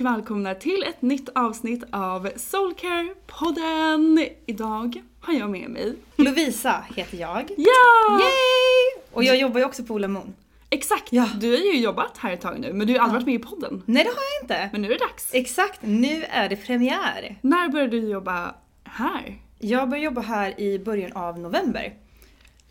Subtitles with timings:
[0.00, 4.28] Och välkomna till ett nytt avsnitt av Soulcare-podden.
[4.46, 7.50] Idag har jag med mig Lovisa heter jag.
[7.56, 8.18] Ja!
[8.20, 9.02] Yay!
[9.12, 10.34] Och jag jobbar ju också på Ola Moon.
[10.70, 11.12] Exakt!
[11.12, 11.28] Ja.
[11.40, 13.38] Du har ju jobbat här ett tag nu men du har aldrig varit med i
[13.38, 13.82] podden.
[13.86, 14.68] Nej det har jag inte.
[14.72, 15.30] Men nu är det dags.
[15.34, 17.36] Exakt, nu är det premiär.
[17.40, 19.38] När började du jobba här?
[19.58, 21.94] Jag började jobba här i början av november.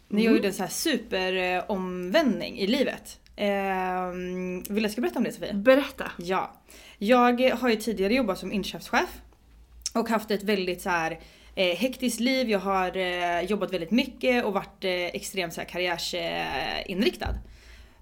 [0.08, 0.36] När jag Mm.
[0.36, 3.20] gjorde en så här superomvändning i livet.
[3.36, 5.54] Ehm, vill jag ska berätta om det Sofia?
[5.54, 6.12] Berätta.
[6.18, 6.52] Ja.
[7.02, 9.22] Jag har ju tidigare jobbat som inköpschef
[9.94, 11.20] och haft ett väldigt så här
[11.56, 12.50] eh, hektiskt liv.
[12.50, 17.36] Jag har eh, jobbat väldigt mycket och varit eh, extremt så här karriärsinriktad.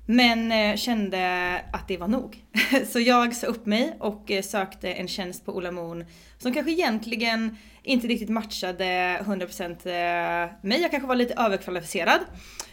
[0.05, 2.43] Men eh, kände att det var nog.
[2.87, 6.05] Så jag sa upp mig och eh, sökte en tjänst på Ola Moon
[6.37, 10.81] som kanske egentligen inte riktigt matchade 100% eh, mig.
[10.81, 12.19] Jag kanske var lite överkvalificerad.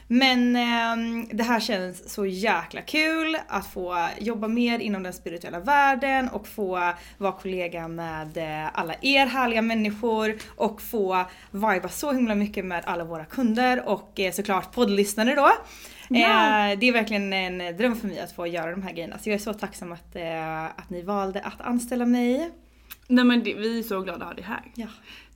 [0.09, 5.61] Men eh, det här känns så jäkla kul att få jobba mer inom den spirituella
[5.61, 12.13] världen och få vara kollega med eh, alla er härliga människor och få viba så
[12.13, 15.51] himla mycket med alla våra kunder och eh, såklart poddlyssnare då.
[16.09, 16.71] Ja.
[16.71, 19.29] Eh, det är verkligen en dröm för mig att få göra de här grejerna så
[19.29, 22.51] jag är så tacksam att, eh, att ni valde att anställa mig.
[23.07, 24.63] Nej men det, vi är så glada att ha dig här.
[24.75, 24.87] Ja.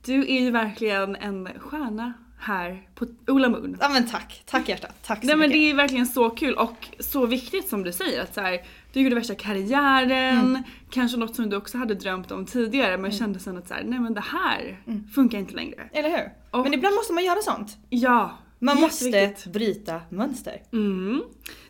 [0.05, 3.77] Du är ju verkligen en stjärna här på Ola Moon.
[3.79, 4.95] ja men tack, tack hjärtat.
[5.05, 5.61] Tack så Nej men mycket.
[5.61, 8.59] det är verkligen så kul och så viktigt som du säger att så här,
[8.93, 10.63] du gjorde värsta karriären, Mm.
[10.91, 13.83] kanske något som du också hade drömt om tidigare men kände sen att så här,
[13.83, 14.81] nej men det här
[15.15, 15.89] funkar inte längre.
[15.93, 16.31] Eller hur?
[16.51, 17.77] Och- Men ibland måste man göra sånt.
[17.89, 20.61] Ja, Man måste bryta mönster.
[20.73, 21.21] Mm.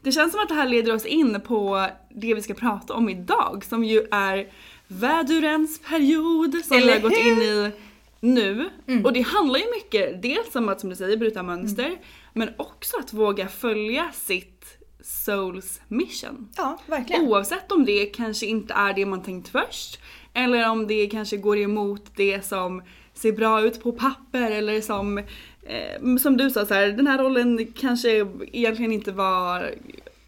[0.01, 3.09] Det känns som att det här leder oss in på det vi ska prata om
[3.09, 4.47] idag som ju är
[4.87, 7.31] vädurens period som vi Eller har gått hur?
[7.31, 7.71] in i
[8.19, 8.69] nu.
[8.87, 9.05] Mm.
[9.05, 11.97] Och det handlar ju mycket dels om att som du säger bryta mönster
[12.33, 16.49] men också att våga följa sitt souls mission.
[16.57, 17.27] Ja, verkligen.
[17.27, 19.99] Oavsett om det kanske inte är det man tänkt först
[20.33, 22.81] eller om det kanske går emot det som
[23.13, 25.17] ser bra ut på papper eller som,
[25.63, 29.71] eh, som du sa så här, den här rollen kanske egentligen inte var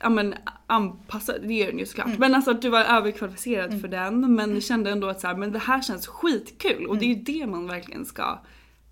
[0.01, 0.35] ja, men,
[0.67, 2.17] anpassad, det är den ju såklart.
[2.17, 5.51] Men alltså att du var överkvalificerad för den men kände ändå att så här, men
[5.51, 8.39] det här känns skitkul och det är ju det man verkligen ska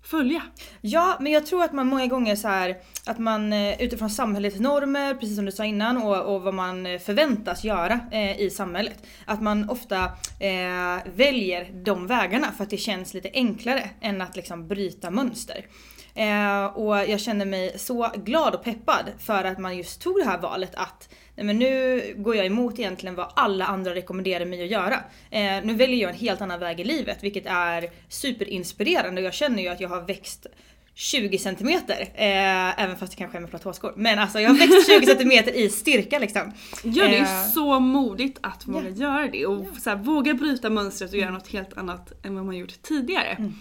[0.02, 0.42] följa.
[0.80, 2.76] Ja, men jag tror att man många gånger så här
[3.06, 6.86] att man eh, utifrån samhällets normer, precis som du sa innan, och, och vad man
[6.86, 9.06] eh, förväntas göra eh, i samhället.
[9.24, 10.04] Att man ofta
[10.38, 15.66] eh, väljer de vägarna för att det känns lite enklare än att liksom bryta mönster.
[16.14, 20.24] Eh, och jag känner mig så glad och peppad för att man just tog det
[20.24, 24.62] här valet att nej men nu går jag emot egentligen vad alla andra rekommenderar mig
[24.64, 24.94] att göra.
[25.30, 29.34] Eh, nu väljer jag en helt annan väg i livet vilket är superinspirerande och jag
[29.34, 30.46] känner ju att jag har växt
[30.94, 32.00] 20 centimeter.
[32.14, 33.92] Eh, även fast det kanske är med platåskor.
[33.96, 36.52] Men alltså jag har växt 20 centimeter i styrka liksom.
[36.84, 38.94] Ja det är Eh, så modigt att våga Ja.
[38.94, 42.44] göra det och så här, våga bryta mönstret och göra något helt annat än vad
[42.44, 43.52] man gjort tidigare.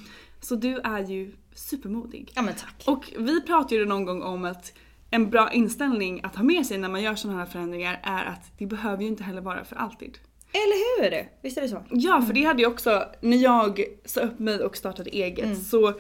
[0.41, 2.31] Så du är ju supermodig.
[2.35, 2.83] Ja men tack.
[2.87, 4.73] Och vi pratade ju någon gång om att
[5.11, 8.51] en bra inställning att ha med sig när man gör sådana här förändringar är att
[8.57, 10.17] det behöver ju inte heller vara för alltid.
[10.51, 11.29] Eller hur?
[11.41, 11.83] Visst är det så?
[11.89, 15.55] Ja för det hade jag också, när jag sa upp mig och startade eget Mm.
[15.55, 15.93] så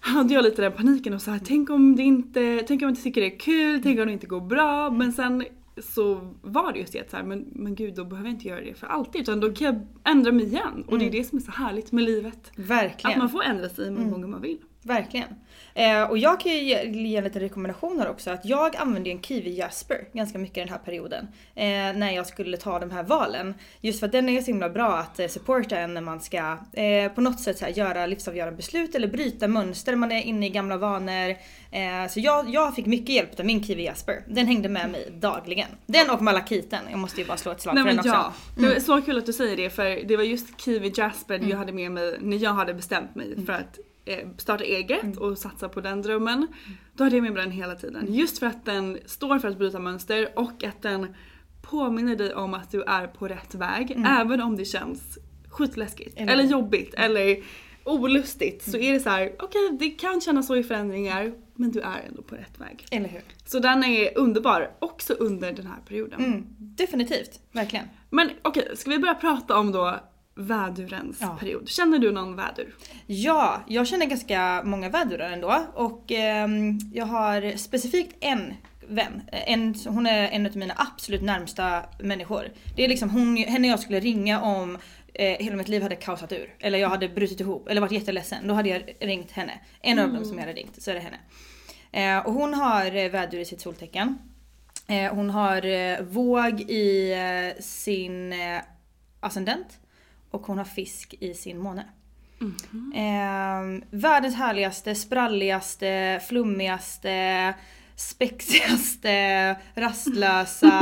[0.00, 2.90] hade jag lite den paniken och så här, tänk om det inte, tänk om jag
[2.90, 4.90] inte tycker det är kul, tänk om det inte går bra.
[4.90, 5.44] Men sen
[5.78, 8.48] så var det just det att så här, men, men gud då behöver jag inte
[8.48, 10.84] göra det för alltid utan då kan jag ändra mig igen.
[10.86, 12.52] Och det är det som är så härligt med livet.
[12.56, 13.12] Verkligen.
[13.12, 14.58] Att man får ändra sig hur många gånger man vill.
[14.84, 15.28] Verkligen.
[15.74, 18.30] Eh, och jag kan ju ge, ge lite rekommendationer också.
[18.30, 21.28] Att jag använde ju en Kiwi Jasper ganska mycket den här perioden.
[21.54, 23.54] Eh, när jag skulle ta de här valen.
[23.80, 26.58] Just för att den är så himla bra att eh, supporta en när man ska
[26.72, 29.96] eh, på något sätt här, göra livsavgörande beslut eller bryta mönster.
[29.96, 31.30] Man är inne i gamla vanor.
[31.70, 34.24] Eh, så jag, jag fick mycket hjälp av min Kiwi Jasper.
[34.28, 35.68] Den hängde med mig dagligen.
[35.86, 36.80] Den och malakiten.
[36.90, 38.10] Jag måste ju bara slå ett slag Nej för den också.
[38.10, 41.34] ja, det var så kul att du säger det för det var just Kiwi Jasper
[41.34, 41.50] Mm.
[41.50, 43.78] jag hade med mig när jag hade bestämt mig för att
[44.38, 45.18] starta eget Mm.
[45.18, 46.46] och satsa på den drömmen.
[46.94, 47.96] Då hade jag med mig den hela tiden.
[48.02, 48.14] Mm.
[48.14, 51.14] Just för att den står för att bryta mönster och att den
[51.62, 55.18] påminner dig om att du är på rätt väg även om det känns
[55.48, 56.28] skitläskigt Mm.
[56.28, 57.42] Eller- eller, jobbigt eller
[57.84, 61.80] olustigt så är det så här: okej det kan kännas så i förändringar men du
[61.80, 62.86] är ändå på rätt väg.
[62.90, 63.22] Eller hur?
[63.46, 66.24] Så den är underbar också under den här perioden.
[66.24, 67.40] Mm, definitivt.
[67.52, 67.84] Verkligen.
[68.10, 70.00] Men okej, ska vi börja prata om då
[70.36, 71.36] vädurens Ja.
[71.40, 71.68] period?
[71.68, 72.74] Känner du någon vädur?
[73.06, 78.54] Ja, jag känner ganska många vädurar ändå och ehm, jag har specifikt en
[78.88, 79.22] vän.
[79.32, 82.48] En, hon är en av mina absolut närmsta människor.
[82.76, 84.78] Det är liksom hon, henne jag skulle ringa om
[85.14, 86.54] eh, hela mitt liv hade kaosat ur.
[86.60, 88.48] Eller jag hade brutit ihop eller varit jätteledsen.
[88.48, 89.52] Då hade jag ringt henne.
[89.80, 91.18] En av dem som jag hade ringt, så är det henne.
[91.92, 94.18] Eh, och hon har eh, vädur i sitt soltecken.
[94.88, 98.60] Eh, hon har eh, våg i eh, sin eh,
[99.20, 99.66] ascendent.
[100.34, 101.84] Och hon har fisk i sin måne.
[102.94, 107.54] Eh, världens härligaste, spralligaste, flummigaste,
[107.96, 110.78] spexigaste, rastlösa.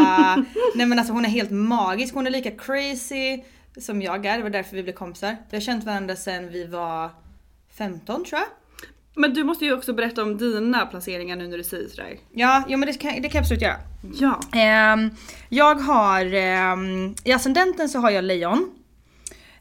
[0.74, 2.14] Nej men alltså hon är helt magisk.
[2.14, 3.42] Hon är lika crazy
[3.76, 4.36] som jag är.
[4.36, 5.36] Det var därför vi blev kompisar.
[5.50, 7.10] Vi har känt varandra sedan vi var
[7.78, 8.48] 15 tror jag.
[9.14, 12.18] Men du måste ju också berätta om dina placeringar nu när du säger sådär.
[12.32, 13.76] Ja, jo, men det kan, det kan jag absolut göra.
[14.14, 14.40] Ja.
[14.58, 15.10] Ehm,
[15.48, 18.70] jag har, ehm, i ascendenten så har jag lejon.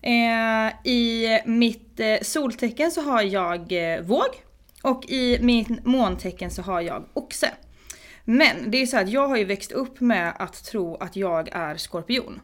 [0.02, 4.30] Eh, I mitt eh, soltecken så har jag eh, våg.
[4.84, 7.52] Och i mitt måntecken så har jag oxe.
[8.26, 11.50] Men det är så att jag har ju växt upp med att tro att jag
[11.52, 12.42] är skorpion.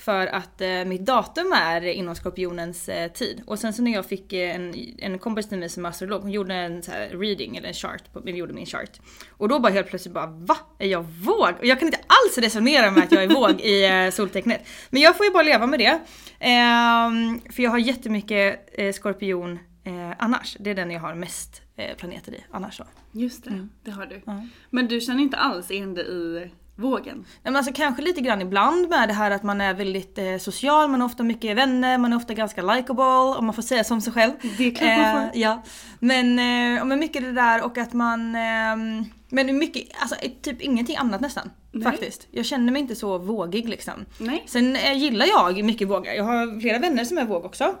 [0.00, 3.42] För att eh, mitt datum är inom skorpionens eh, tid.
[3.46, 6.22] Och sen så när jag fick eh, en, en kompis till mig som är astrolog,
[6.22, 9.00] hon gjorde en så här reading eller en chart, på, gjorde min chart.
[9.30, 10.56] Och då bara helt plötsligt bara va?
[10.78, 11.54] Är jag våg?
[11.58, 14.68] Och jag kan inte alls resonera med att jag är våg i eh, soltecknet.
[14.90, 16.00] Men jag får ju bara leva med det.
[16.38, 20.56] Ehm, för jag har jättemycket eh, skorpion eh, annars.
[20.60, 22.84] Det är den jag har mest eh, planeter i annars då.
[23.12, 24.22] Just det, det har du.
[24.26, 24.50] Mm.
[24.70, 27.16] Men du känner inte alls igen dig i vågen?
[27.16, 30.36] Nej, men alltså kanske lite grann ibland med det här att man är väldigt eh,
[30.38, 33.04] social, man har ofta mycket vänner, man är ofta ganska likable
[33.38, 34.32] om man får säga som sig själv.
[34.58, 35.40] Det är klart man får.
[35.40, 35.62] ja.
[35.98, 38.34] Men, eh, men mycket det där och att man...
[38.34, 41.50] Eh, men mycket, alltså typ ingenting annat nästan.
[41.72, 41.82] Nej.
[41.84, 42.28] Faktiskt.
[42.30, 44.04] Jag känner mig inte så vågig liksom.
[44.18, 44.44] Nej.
[44.46, 46.12] Sen eh, gillar jag mycket vågar.
[46.12, 47.74] Jag har flera vänner som är våg också.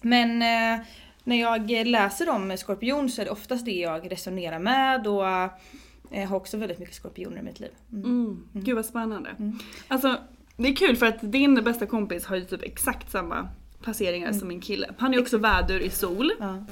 [0.00, 0.84] Men eh,
[1.24, 5.50] när jag läser om skorpion så är det oftast det jag resonerar med och eh,
[6.10, 7.70] jag har också väldigt mycket skorpioner i mitt liv.
[7.92, 8.04] Mm.
[8.06, 8.46] Mm.
[8.52, 9.30] Gud vad spännande.
[9.88, 10.16] Alltså
[10.56, 13.48] det är kul för att din bästa kompis har ju typ exakt samma
[13.82, 14.90] placeringar som min kille.
[14.98, 16.32] Han är också vädur i sol.
[16.38, 16.64] Ja.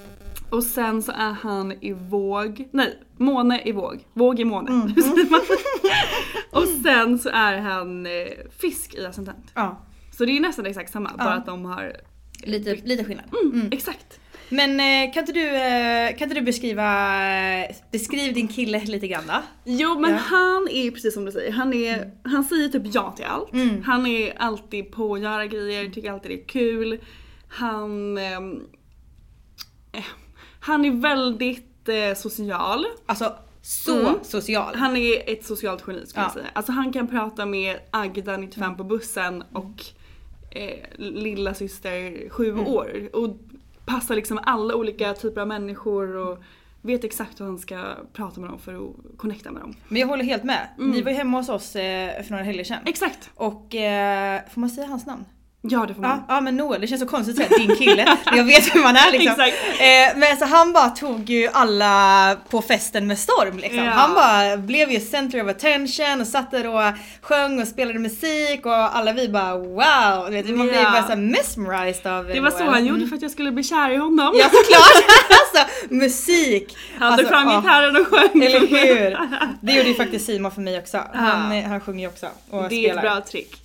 [0.50, 4.70] Och sen så är han i våg, nej måne i våg, våg i måne.
[4.70, 4.94] Mm.
[6.50, 8.12] Och sen så är han eh,
[8.58, 9.52] fisk i ascendent.
[9.54, 9.80] ja.
[10.10, 11.32] Så det är nästan exakt samma, bara Ja.
[11.34, 11.96] att de har...
[12.42, 13.24] Lite, lite skillnad.
[13.54, 14.20] Mm, Exakt.
[14.48, 16.86] Men eh, kan inte du, eh, kan inte du beskriva,
[17.92, 19.42] beskriv din kille lite grann då?
[19.64, 20.16] Jo men Ja.
[20.16, 23.52] han är precis som du säger, han, är, han säger typ ja till allt.
[23.52, 23.82] Mm.
[23.82, 27.00] Han är alltid på att göra grejer, tycker alltid det är kul.
[27.48, 28.18] Han...
[28.18, 28.60] ehm,
[29.92, 30.04] eh,
[30.60, 32.86] han är väldigt eh, social.
[33.06, 34.14] Alltså så Mm.
[34.22, 34.74] social.
[34.74, 36.26] Han är ett socialt geni skulle Ja.
[36.26, 36.46] jag säga.
[36.52, 39.84] Alltså han kan prata med Agda 95 på bussen och
[40.50, 42.66] eh, lilla syster 7 Mm.
[42.66, 43.08] år.
[43.12, 43.36] Och
[43.84, 46.38] passar liksom alla olika typer av människor och
[46.82, 49.74] vet exakt hur han ska prata med dem för att connecta med dem.
[49.88, 50.68] Men jag håller helt med.
[50.78, 50.90] Mm.
[50.90, 52.78] Ni var ju hemma hos oss eh, för några helger sedan.
[52.86, 53.30] Exakt!
[53.34, 55.24] Och eh, får man säga hans namn?
[55.66, 56.10] Ja det får man.
[56.28, 58.16] Ja, ja men Noel, det känns så konstigt att säga din kille.
[58.24, 59.30] jag vet hur man är liksom.
[59.40, 59.56] Exakt.
[59.80, 63.84] Eh, men så han bara tog ju alla på festen med storm liksom.
[63.84, 63.90] Ja.
[63.90, 68.66] Han bara blev ju center of attention och satt där och sjöng och spelade musik
[68.66, 70.30] och alla vi bara wow.
[70.30, 70.90] Vet, man blir Ja.
[70.90, 72.68] bara så mesmerized av Det var så Noel.
[72.70, 74.34] han gjorde för att jag skulle bli kär i honom.
[74.38, 75.04] Ja såklart!
[75.28, 76.76] alltså musik!
[76.98, 77.60] Han alltså, tog fram ja.
[77.60, 78.42] gitarren och sjöng.
[78.42, 79.18] Eller hur?
[79.66, 81.00] Det gjorde ju faktiskt Simon för mig också.
[81.14, 81.58] Han, Ja.
[81.58, 82.96] eh, han sjunger ju också och Det är spelar.
[82.96, 83.56] ett bra trick.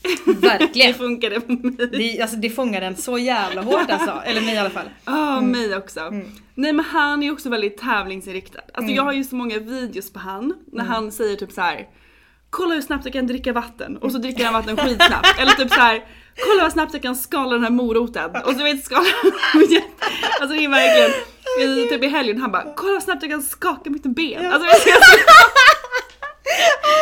[0.42, 0.88] Verkligen.
[0.92, 1.88] Det funkade på mig.
[1.92, 4.22] Det, alltså, det fångar den så jävla hårt alltså.
[4.26, 4.90] Eller mig i alla fall.
[5.06, 6.00] Ja, mig också.
[6.00, 6.28] Mm.
[6.56, 8.60] Nej men han är också väldigt tävlingsinriktad.
[8.74, 10.94] Alltså jag har ju så många videos på han när Mm.
[10.94, 11.88] han säger typ så här.
[12.50, 15.28] Kolla hur snabbt jag kan dricka vatten och så dricker han vatten skitsnabbt.
[15.40, 16.04] Eller typ så här.
[16.48, 18.32] Kolla vad snabbt jag kan skala den här moroten.
[18.46, 19.06] Och så vet skala
[20.42, 23.90] Alltså det är verkligen, typ i helgen han bara kolla vad snabbt jag kan skaka
[23.90, 24.46] mitt ben.
[24.46, 24.92] Alltså, du,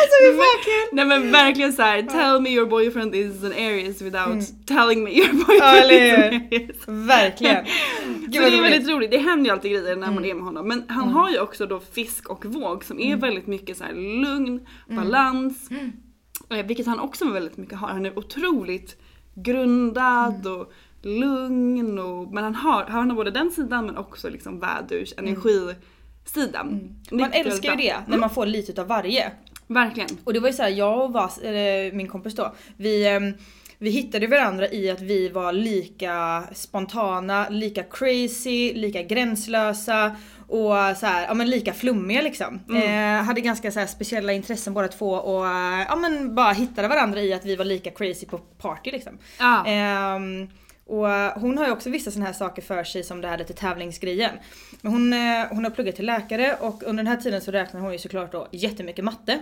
[0.00, 0.88] Alltså verkligen.
[0.92, 2.02] Nej men verkligen så här.
[2.02, 5.98] tell me your boyfriend is an Aries without telling me your boyfriend Mm.
[5.98, 6.48] Ja, is an?
[6.52, 6.76] Aries.
[7.08, 7.66] Verkligen.
[8.24, 10.30] Så det är väldigt roligt, det händer ju alltid grejer när man Mm.
[10.30, 10.68] är med honom.
[10.68, 13.92] Men han har ju också då fisk och våg som är väldigt mycket så här
[14.24, 15.04] lugn, Mm.
[15.04, 15.68] balans.
[16.50, 17.88] Eh, Vilket han också väldigt mycket har.
[17.88, 18.96] Han är otroligt
[19.42, 20.60] grundad Mm.
[20.60, 25.14] och lugn och, men han har, han har både den sidan men också liksom vädurs,
[25.16, 26.68] energisidan.
[27.10, 27.20] Mm.
[27.20, 29.32] Man älskar ju det när man får lite utav varje.
[29.66, 30.08] Verkligen.
[30.24, 33.34] Och det var ju såhär, jag och Vas, eller min kompis då, vi, ehm,
[33.78, 40.16] vi hittade varandra i att vi var lika spontana, lika crazy, lika gränslösa
[40.48, 42.60] och så här, ja men lika flummiga liksom.
[42.74, 47.20] Eh, hade ganska så speciella intressen båda två och eh, ja men bara hittade varandra
[47.20, 49.18] i att vi var lika crazy på party liksom.
[49.38, 49.66] Ja.
[49.66, 50.48] Ehm,
[50.86, 53.38] och eh, hon har ju också vissa sådana här saker för sig som det här
[53.38, 54.34] lite tävlingsgrejen.
[54.80, 57.80] Men hon, eh, hon har pluggat till läkare och under den här tiden så räknar
[57.80, 59.38] hon ju såklart då jättemycket matte.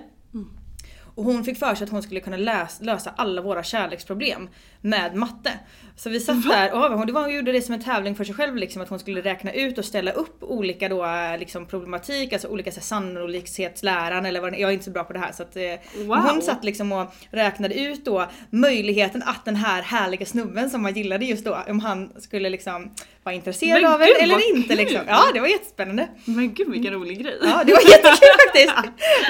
[1.17, 4.49] Och hon fick för sig att hon skulle kunna läs, lösa alla våra kärleksproblem
[4.81, 5.53] med matte.
[5.97, 8.25] Så vi satt där och hon, det var, hon gjorde det som en tävling för
[8.25, 11.67] sig själv liksom att hon skulle räkna ut och ställa upp olika då eh, liksom
[11.67, 15.19] problematik, alltså olika så här, sannolikhetsläran eller vad Jag är inte så bra på det
[15.19, 15.63] här så att eh,
[16.07, 16.17] Wow.
[16.17, 20.95] hon satt liksom och räknade ut då möjligheten att den här härliga snubben som man
[20.95, 22.91] gillade just då, om han skulle liksom
[23.27, 24.77] vara intresserad Men av en gud, eller vad inte kul.
[24.77, 25.01] liksom.
[25.07, 26.09] Ja det var jättespännande.
[26.25, 27.39] Men gud vilken rolig grej.
[27.43, 28.75] Ja det var jättekul faktiskt.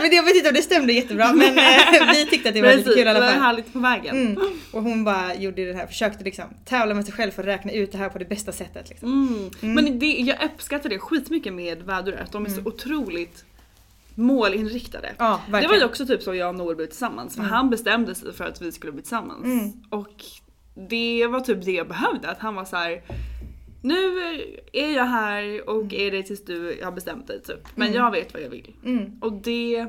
[0.00, 2.62] Men det, jag vet inte om det stämde jättebra men eh, vi tyckte att det
[2.62, 3.40] var lite kul i alla det var fall.
[3.42, 4.16] härligt på vägen.
[4.26, 4.42] Mm.
[4.72, 7.72] Och hon bara gjorde det här, försökte liksom tävla med sig själv för att räkna
[7.72, 8.88] ut det här på det bästa sättet.
[8.88, 9.50] Liksom.
[9.62, 9.74] Mm.
[9.74, 13.44] Men det, jag uppskattar det skitmycket med vädurar, att de är så otroligt
[14.14, 15.12] målinriktade.
[15.18, 18.14] Ja, det var ju också typ så jag och Noel blev tillsammans för han bestämde
[18.14, 19.44] sig för att vi skulle bli tillsammans.
[19.44, 19.72] Mm.
[19.90, 20.24] Och
[20.88, 23.02] det var typ det jag behövde, att han var så här.
[23.82, 24.18] Nu
[24.72, 27.68] är jag här och är det tills du har bestämt dig typ.
[27.74, 28.74] Men jag vet vad jag vill.
[28.84, 29.18] Mm.
[29.20, 29.86] Och det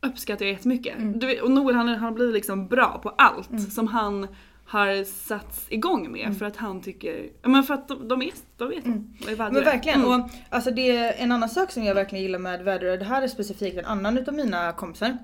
[0.00, 1.20] uppskattar jag jättemycket.
[1.20, 3.62] Du vet, och Noel han, han blivit liksom bra på allt Mm.
[3.62, 4.26] som han
[4.64, 8.68] har satts igång med för att han tycker, men för att de, de, är, de
[8.68, 8.86] vet vad är.
[8.86, 9.14] Mm.
[9.52, 10.00] Men verkligen.
[10.00, 10.20] Mm.
[10.20, 13.22] Och alltså det är en annan sak som jag verkligen gillar med väder, det här
[13.22, 15.18] är specifikt en annan utav mina kompisar.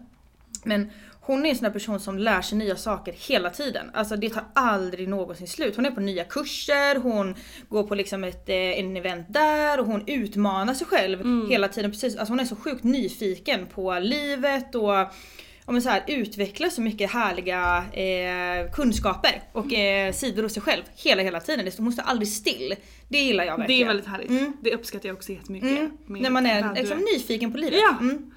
[0.65, 0.91] Men
[1.33, 3.91] hon är en sån här person som lär sig nya saker hela tiden.
[3.95, 5.77] Alltså det tar aldrig någonsin slut.
[5.77, 7.35] Hon är på nya kurser, hon
[7.69, 11.51] går på liksom ett eh, en event där och hon utmanar sig själv Mm.
[11.51, 11.91] hela tiden.
[11.91, 14.99] Precis, alltså hon är så sjukt nyfiken på livet och
[15.65, 20.63] om man så här, utveckla så mycket härliga eh, kunskaper och eh, sidor hos sig
[20.63, 21.65] själv hela hela tiden.
[21.65, 22.75] Det- står aldrig still.
[23.09, 23.83] Det gillar jag Det verkligen.
[23.83, 24.31] är väldigt härligt.
[24.31, 24.53] Mm.
[24.63, 25.69] Det uppskattar jag också jättemycket.
[25.71, 25.93] Mm.
[26.07, 27.81] När man är liksom nyfiken på livet.
[27.91, 27.97] Ja.
[28.01, 28.31] Mm.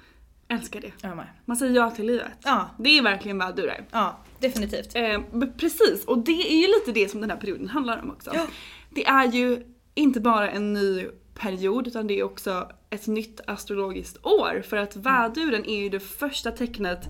[0.48, 0.92] Älskar det.
[1.02, 1.26] Jag med.
[1.44, 2.32] Man säger ja till livet.
[2.44, 3.84] Ja, Det är verkligen vädurar.
[3.90, 4.90] ja, definitivt.
[4.94, 5.20] Eh,
[5.58, 8.30] precis, och det är ju lite det som den här perioden handlar om också.
[8.34, 8.46] Ja.
[8.90, 9.62] Det är ju
[9.94, 14.62] inte bara en ny period utan det är också ett nytt astrologiskt år.
[14.68, 17.08] För att väduren är ju det första tecknet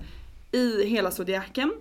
[0.52, 1.72] i hela zodiaken.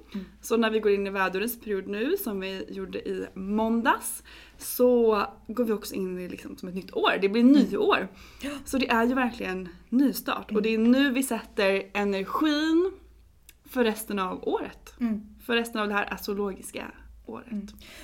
[0.41, 4.23] Så när vi går in i vädurens period nu som vi gjorde i måndags
[4.57, 7.17] så går vi också in i liksom som ett nytt år.
[7.21, 8.07] Det blir nyår.
[8.65, 12.91] Så det är ju verkligen nystart och det är nu vi sätter energin
[13.65, 14.93] för resten av året.
[14.99, 15.21] Mm.
[15.45, 16.91] För resten av det här astrologiska
[17.31, 17.47] året.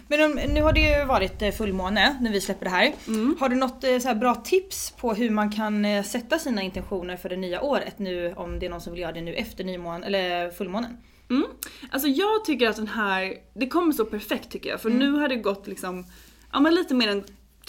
[0.07, 2.93] Men om, nu har det ju varit eh, fullmåne när vi släpper det här.
[3.39, 7.17] Har du något eh, så bra tips på hur man kan eh, sätta sina intentioner
[7.17, 9.63] för det nya året nu om det är någon som vill göra det nu efter
[9.63, 10.97] nymånen eller fullmånen?
[11.29, 11.43] Mm.
[11.91, 15.27] Alltså jag tycker att den här, det kommer så perfekt tycker jag för nu har
[15.27, 16.05] det gått liksom,
[16.53, 17.23] ja men lite mer än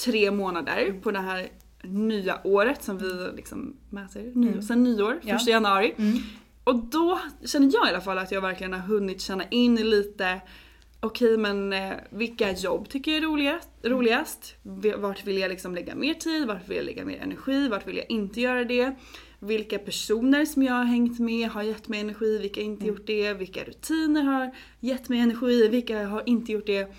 [0.04, 1.48] tre månader på det här
[1.82, 5.34] nya året som vi liksom mäter, ny, sen nyår, Ja.
[5.34, 5.94] första januari.
[5.98, 6.18] Mm.
[6.64, 10.40] Och då känner jag i alla fall att jag verkligen har hunnit känna in lite
[11.00, 13.68] okej men eh, vilka jobb tycker jag är roligast?
[13.82, 14.54] roligast?
[14.98, 16.46] Vart vill jag liksom lägga mer tid?
[16.46, 17.68] Vart vill jag lägga mer energi?
[17.68, 18.94] Vart vill jag inte göra det?
[19.40, 23.06] Vilka personer som jag har hängt med har gett mig energi, vilka har inte gjort
[23.06, 23.32] det?
[23.32, 24.50] Vilka rutiner har
[24.80, 26.92] gett mig energi, vilka har inte gjort det?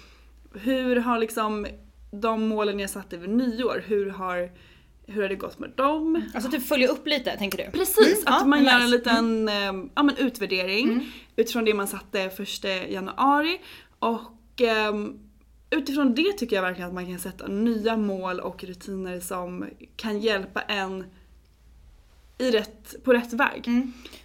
[0.54, 1.68] Hur har liksom
[2.12, 4.52] de målen jag satte vid nyår, hur har,
[5.08, 6.22] hur har det gått med dem?
[6.34, 7.72] Alltså typ följa upp lite tänker du?
[7.72, 8.72] Precis, Mm, att ja, man nice.
[8.72, 13.62] gör en liten eh, ja, men utvärdering utifrån det man satte första januari.
[14.00, 15.20] Och ehm,
[15.70, 19.66] utifrån det tycker jag verkligen att man kan sätta nya mål och rutiner som
[19.96, 21.06] kan hjälpa en
[22.38, 23.70] i rätt, på rätt väg.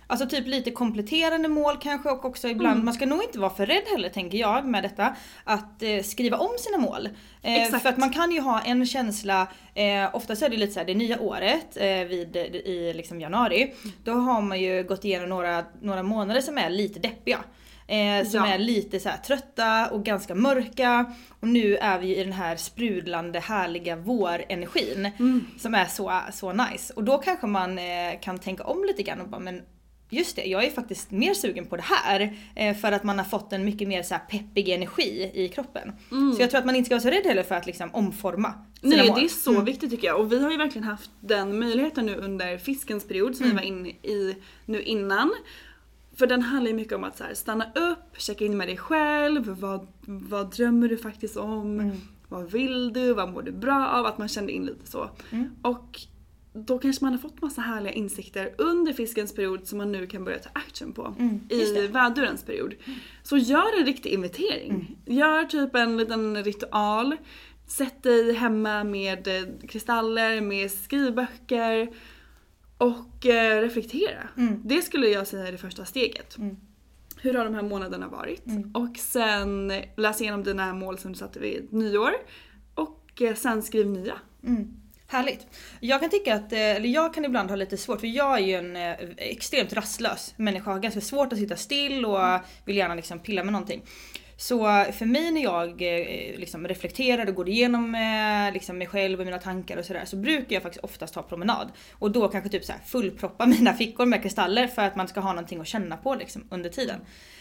[0.07, 2.85] Alltså typ lite kompletterande mål kanske och också ibland, Mm.
[2.85, 6.37] man ska nog inte vara för rädd heller tänker jag med detta, att eh, skriva
[6.37, 7.09] om sina mål.
[7.43, 7.83] Eh, Exakt.
[7.83, 10.87] för att man kan ju ha en känsla, eh, oftast är det lite så här,
[10.87, 15.65] det nya året eh, vid, i liksom januari, då har man ju gått igenom några,
[15.83, 17.39] några månader som är lite deppiga.
[17.87, 18.47] Eh, som Ja.
[18.47, 21.13] är lite så här trötta och ganska mörka.
[21.41, 25.11] Och nu är vi ju i den här sprudlande härliga vårenergin.
[25.59, 26.93] Som är så, så nice.
[26.97, 29.63] Och då kanske man eh, kan tänka om lite grann och bara men
[30.11, 32.37] Just det, jag är faktiskt mer sugen på det här.
[32.55, 35.93] Eh, för att man har fått en mycket mer så peppig energi i kroppen.
[36.37, 38.55] Så jag tror att man inte ska vara så rädd heller för att liksom omforma
[38.81, 39.19] sina Nej mål.
[39.19, 42.17] det är så viktigt tycker jag och vi har ju verkligen haft den möjligheten nu
[42.17, 44.37] under fiskens period som vi var inne i
[44.67, 45.31] nu innan.
[46.17, 48.77] För den handlar ju mycket om att så här, stanna upp, checka in med dig
[48.77, 51.93] själv, vad, vad drömmer du faktiskt om?
[52.29, 53.13] Vad vill du?
[53.13, 54.07] Vad mår du bra av?
[54.07, 55.11] Att man kände in lite så.
[55.63, 56.01] Och
[56.53, 60.25] då kanske man har fått massa härliga insikter under fiskens period som man nu kan
[60.25, 61.15] börja ta action på
[61.51, 62.75] i vädurens period.
[63.23, 64.97] Så gör en riktig inventering.
[65.07, 67.17] Gör typ en liten ritual.
[67.67, 71.89] Sätt dig hemma med eh, kristaller, med skrivböcker
[72.85, 74.29] och eh, reflektera.
[74.65, 76.37] Det skulle jag säga är det första steget.
[77.21, 78.43] Hur har de här månaderna varit?
[78.75, 82.13] Och sen läs igenom dina mål som du satte vid nyår.
[82.75, 84.15] Och eh, sen skriv nya.
[85.07, 85.47] Härligt.
[85.81, 88.47] Jag kan tycka att, eh, eller jag kan ibland ha lite svårt för jag är
[88.47, 88.77] ju en
[89.17, 90.71] extremt rastlös människa.
[90.71, 92.21] Har ganska svårt att sitta still och
[92.65, 93.83] vill gärna liksom pilla med någonting.
[94.37, 99.21] Så för mig när jag eh, liksom reflekterar och går igenom eh, liksom mig själv
[99.21, 101.73] och mina tankar och sådär så brukar jag faktiskt oftast ta promenad.
[101.93, 105.21] Och då kanske typ så här fullproppa mina fickor med kristaller för att man ska
[105.21, 107.01] ha någonting att känna på liksom under tiden.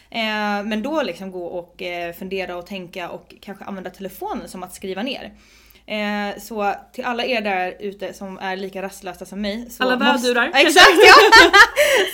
[0.10, 1.82] Eh, men då liksom gå och
[2.20, 5.34] fundera och tänka och kanske använda telefonen som att skriva ner.
[5.86, 9.70] Eh, så till alla er där ute som är lika rastlösa som mig.
[9.70, 10.52] Så Alla måste- vädurar.
[10.56, 11.14] Exakt ja!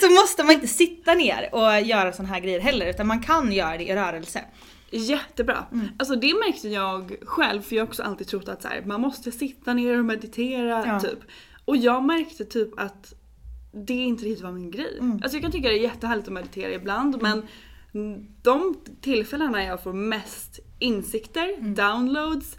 [0.00, 3.52] så måste man inte sitta ner och göra sån här grejer heller utan man kan
[3.52, 4.44] göra det i rörelse.
[4.90, 5.64] Jättebra.
[5.72, 5.88] Mm.
[5.98, 9.00] Alltså det märkte jag själv för jag har också alltid trott att så här, man
[9.00, 11.00] måste sitta ner och meditera Ja.
[11.00, 11.18] typ.
[11.64, 13.14] Och jag märkte typ att
[13.72, 14.98] det inte riktigt var min grej.
[15.00, 15.12] Mm.
[15.22, 17.46] Alltså jag kan tycka det är jättehärligt att meditera ibland men
[18.42, 21.74] de tillfällena jag får mest insikter, Mm.
[21.74, 22.56] downloads,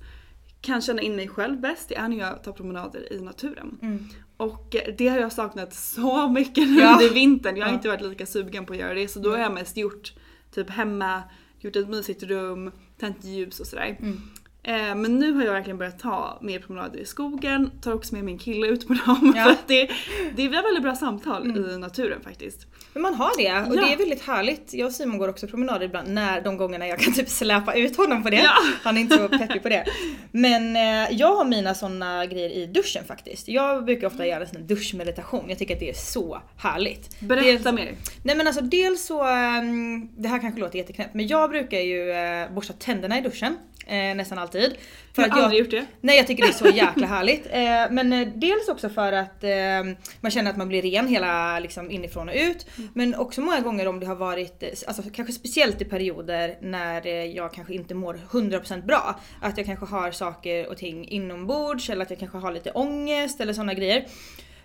[0.62, 3.78] kan känna in mig själv bäst det är när jag tar promenader i naturen.
[4.38, 6.80] Och eh, det har jag saknat så mycket nu Mm.
[6.80, 6.93] Ja.
[7.02, 7.56] under vintern.
[7.58, 7.76] Jag har Ja.
[7.76, 10.13] inte varit lika sugen på att göra det så då har jag mest gjort
[10.56, 11.24] typ hemma,
[11.60, 13.97] gjort ett mysigt rum, tänt ljus och sådär.
[14.00, 14.21] Mm.
[14.63, 18.24] Eh, men nu har jag verkligen börjat ta mer promenader i skogen, tar också med
[18.24, 19.34] min kille ut på dem.
[19.36, 19.43] Ja.
[19.43, 19.89] För det,
[20.36, 22.67] det är väldigt bra samtal i naturen faktiskt.
[22.93, 23.82] Men man har det och Ja.
[23.88, 24.73] det är väldigt härligt.
[24.73, 27.97] Jag och Simon går också promenader ibland när de gångerna jag kan typ släpa ut
[27.97, 28.36] honom på det.
[28.38, 28.51] Ja.
[28.84, 29.86] Han är inte så peppig på det.
[30.32, 33.47] Men eh, jag har mina såna grejer i duschen faktiskt.
[33.47, 35.45] Jag brukar ofta göra sån duschmeditation.
[35.49, 37.19] Jag tycker att det är så härligt.
[37.19, 37.95] Berätta Dels- mer.
[38.23, 42.12] Nej men alltså dels så, ehm, det här kanske låter jätteknäppt men jag brukar ju
[42.12, 43.58] eh, borsta tänderna i duschen.
[43.88, 44.76] Eh, nästan alltid.
[45.15, 45.86] Jag att har aldrig gjort det.
[46.02, 47.46] Nej jag tycker det är så jäkla härligt.
[47.46, 49.50] Eh, men eh, dels också för att eh,
[50.22, 52.65] man känner att man blir ren hela liksom, inifrån och ut.
[52.94, 57.08] Men också många gånger om det har varit, eh, alltså kanske speciellt i perioder när
[57.08, 59.20] eh, jag kanske inte mår 100% bra.
[59.41, 63.41] Att jag kanske har saker och ting inombords eller att jag kanske har lite ångest
[63.41, 64.06] eller sådana grejer.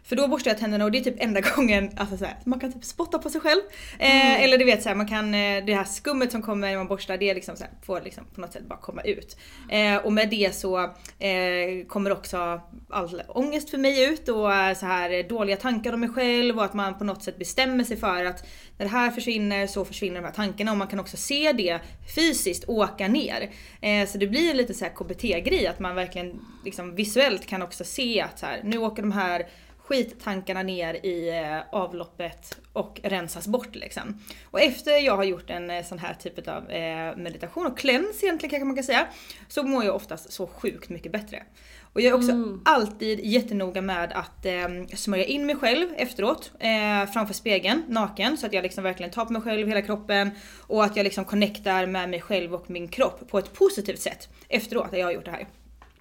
[0.06, 2.60] För då borstar jag tänderna och det är typ enda gången alltså så här, man
[2.60, 3.60] kan typ spotta på sig själv.
[3.98, 6.76] Eh, eller du vet så här, man kan, eh, det här skummet som kommer när
[6.76, 9.36] man borstar det liksom så här, får liksom på något sätt bara komma ut.
[9.70, 10.78] Eh, och med det så
[11.18, 16.00] eh, kommer också all ångest för mig ut och eh, så här dåliga tankar om
[16.00, 18.46] mig själv och att man på något sätt bestämmer sig för att
[18.78, 21.80] när det här försvinner så försvinner de här tankarna och man kan också se det
[22.14, 23.50] fysiskt åka ner.
[23.80, 27.84] Eh, så det blir lite så här KBT-grej att man verkligen liksom visuellt kan också
[27.84, 29.46] se att så här, nu åker de här
[29.88, 34.20] skittankarna ner i eh, avloppet och rensas bort liksom.
[34.44, 38.26] Och efter jag har gjort en eh, sån här typ av eh, meditation och cleanse
[38.26, 39.06] egentligen kanske man kan säga,
[39.48, 41.42] så mår jag oftast så sjukt mycket bättre.
[41.92, 42.60] Och jag är också mm.
[42.64, 48.46] alltid jättenoga med att eh, smörja in mig själv efteråt eh, framför spegeln naken så
[48.46, 51.86] att jag liksom verkligen tar på mig själv hela kroppen och att jag liksom connectar
[51.86, 55.24] med mig själv och min kropp på ett positivt sätt efteråt att jag har gjort
[55.24, 55.48] det här.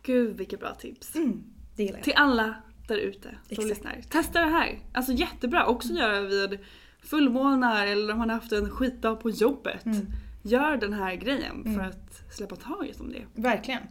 [0.04, 1.16] Gud vilket bra tips.
[1.16, 1.44] Mm,
[1.76, 2.04] det gillar jag.
[2.04, 2.56] Till alla
[2.88, 4.02] där ute som lyssnar.
[4.10, 4.80] Testa det här.
[4.94, 5.66] Alltså jättebra.
[5.66, 6.02] Också mm.
[6.02, 6.60] göra vid
[7.00, 9.86] fullmånar eller om man har haft en skitdag på jobbet.
[9.86, 10.06] Mm.
[10.44, 11.86] Gör den här grejen för mm.
[11.86, 13.42] att släppa taget om det.
[13.42, 13.82] Verkligen.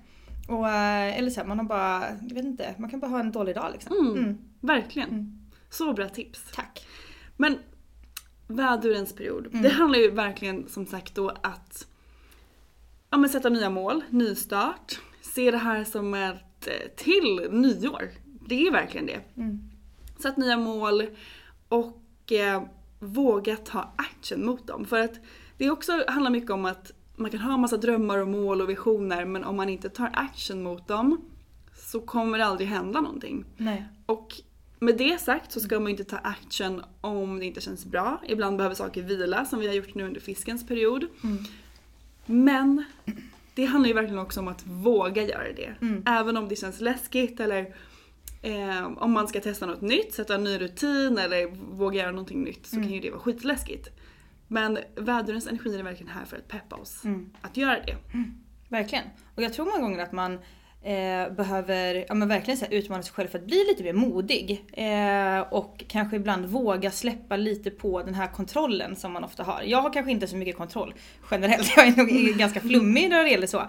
[0.48, 3.20] Och, eh, eller så här, man har bara, jag vet inte, man kan bara ha
[3.20, 3.96] en dålig dag liksom.
[3.96, 4.38] Mm, mm.
[4.60, 5.08] Verkligen.
[5.08, 5.38] Mm.
[5.70, 6.52] Så bra tips.
[6.54, 6.86] Tack.
[7.36, 7.58] Men
[8.46, 9.48] vädurens period.
[9.52, 11.86] Det handlar ju verkligen som sagt då att
[13.10, 15.00] ja, men sätta nya mål, nystart.
[15.22, 18.10] Se det här som ett eh, till nyår.
[18.46, 19.20] Det är verkligen det.
[19.36, 19.70] Mm.
[20.18, 21.06] Sätt nya mål
[21.68, 22.62] och eh,
[22.98, 24.84] våga ta action mot dem.
[24.84, 25.14] För att
[25.58, 29.24] det också handlar mycket om att man kan ha massa drömmar och mål och visioner
[29.24, 31.20] men om man inte tar action mot dem
[31.76, 33.44] så kommer det aldrig hända någonting.
[33.56, 33.84] Nej.
[34.06, 34.34] Och
[34.78, 38.20] med det sagt så ska man inte ta action om det inte känns bra.
[38.26, 41.06] Ibland behöver saker vila som vi har gjort nu under fiskens period.
[41.24, 41.44] Mm.
[42.26, 42.84] Men
[43.54, 45.74] det handlar ju verkligen också om att våga göra det.
[45.80, 46.02] Mm.
[46.06, 47.74] Även om det känns läskigt eller
[48.44, 52.44] eh, om man ska testa något nytt, sätta en ny rutin eller våga göra någonting
[52.44, 52.88] nytt så mm.
[52.88, 53.88] kan ju det vara skitläskigt.
[54.48, 57.30] Men vädrens energi är verkligen här för att peppa oss mm.
[57.40, 57.96] att göra det.
[58.14, 58.34] Mm.
[58.68, 59.04] Verkligen.
[59.34, 60.32] Och jag tror många gånger att man
[60.82, 64.64] eh, behöver ja, men verkligen så utmana sig själv för att bli lite mer modig.
[64.72, 69.62] Eh, och kanske ibland våga släppa lite på den här kontrollen som man ofta har.
[69.62, 70.94] Jag har kanske inte så mycket kontroll
[71.30, 71.72] generellt.
[71.76, 73.68] Jag är nog ganska flummig när det gäller så.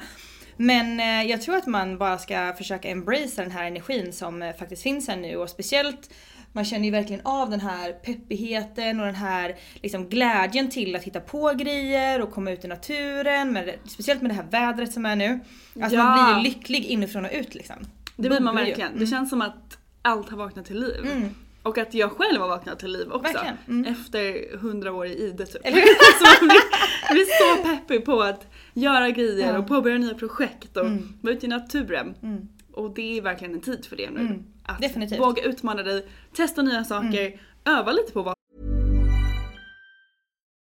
[0.58, 4.56] Men eh, jag tror att man bara ska försöka embracea den här energin som eh,
[4.56, 6.10] faktiskt finns här nu och speciellt
[6.56, 11.04] man känner ju verkligen av den här peppigheten och den här liksom glädjen till att
[11.04, 13.54] hitta på grejer och komma ut i naturen.
[13.54, 15.40] Med, speciellt med det här vädret som är nu.
[15.82, 16.04] Alltså ja.
[16.04, 17.76] man blir ju lycklig inifrån och ut liksom.
[18.16, 18.88] Det blir man verkligen.
[18.88, 19.00] Mm.
[19.00, 21.06] Det känns som att allt har vaknat till liv.
[21.12, 21.30] Mm.
[21.66, 23.40] Och att jag själv har vaknat till liv också.
[23.68, 23.94] Mm.
[23.94, 25.62] Efter hundra år i ide typ.
[25.66, 25.82] Eller
[26.20, 29.58] så man blir, blir så peppig på att göra grejer ja.
[29.58, 31.14] och påbörja nya projekt och mm.
[31.22, 32.16] vara ute i naturen.
[32.24, 32.48] Mm.
[32.74, 34.20] Och det är verkligen en tid för det nu.
[34.20, 34.44] Mm.
[34.64, 35.20] Att Definitivt.
[35.20, 37.40] våga utmana dig, testa nya saker, mm.
[37.66, 38.35] öva lite på vad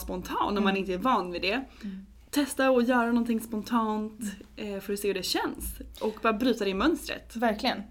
[0.00, 1.64] Spontan om man inte är van vid det.
[2.30, 4.20] Testa att göra någonting spontant
[4.56, 5.78] eh, för att se hur det känns.
[6.00, 7.36] Och bara bryta det mönstret.
[7.36, 7.82] Verkligen.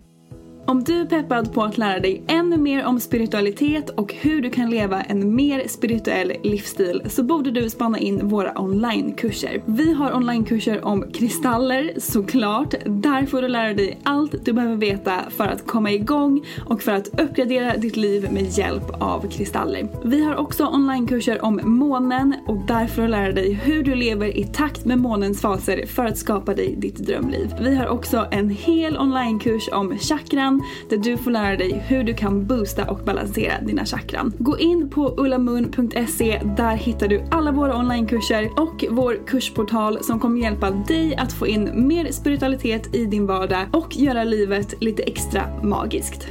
[0.69, 4.49] Om du är peppad på att lära dig ännu mer om spiritualitet och hur du
[4.49, 9.61] kan leva en mer spirituell livsstil så borde du spana in våra onlinekurser.
[9.65, 12.73] Vi har onlinekurser om kristaller såklart.
[12.85, 16.91] Där får du lära dig allt du behöver veta för att komma igång och för
[16.91, 19.87] att uppgradera ditt liv med hjälp av kristaller.
[20.03, 24.37] Vi har också onlinekurser om månen och där får du lära dig hur du lever
[24.37, 27.53] i takt med månens faser för att skapa dig ditt drömliv.
[27.61, 30.56] Vi har också en hel onlinekurs om chakran
[30.89, 34.33] där du får lära dig hur du kan boosta och balansera dina chakran.
[34.39, 40.41] Gå in på ullamoon.se, där hittar du alla våra onlinekurser och vår kursportal som kommer
[40.41, 45.63] hjälpa dig att få in mer spiritualitet i din vardag och göra livet lite extra
[45.63, 46.27] magiskt.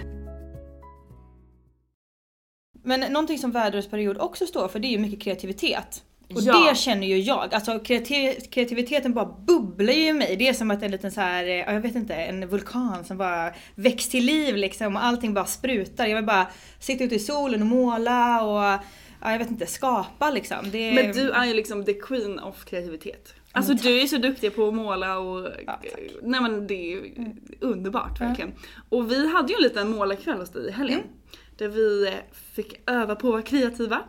[2.85, 6.03] Men någonting som vädersperiod också står för det är ju mycket kreativitet.
[6.35, 6.69] Och Ja.
[6.71, 7.55] det känner ju jag.
[7.55, 10.37] Alltså kreati- kreativiteten bara bubblar ju i mig.
[10.37, 13.05] Det är som att en liten så här, eh, ja, jag vet inte, en vulkan
[13.05, 16.07] som bara väcks till liv liksom och allting bara sprutar.
[16.07, 16.47] Jag vill bara
[16.81, 18.81] sitta ute i solen och måla och
[19.21, 20.71] ja, jag vet inte, skapa liksom.
[20.71, 23.35] Det, Men du är ju liksom the queen of kreativitet.
[23.53, 25.49] Alltså du är så duktig på att måla och...
[26.23, 27.15] nej men det är ju
[27.61, 28.53] underbart verkligen.
[28.89, 31.01] Och vi hade ju en liten målarkväll hos dig i helgen.
[31.57, 32.11] Där vi
[32.53, 34.03] fick öva på att vara kreativa.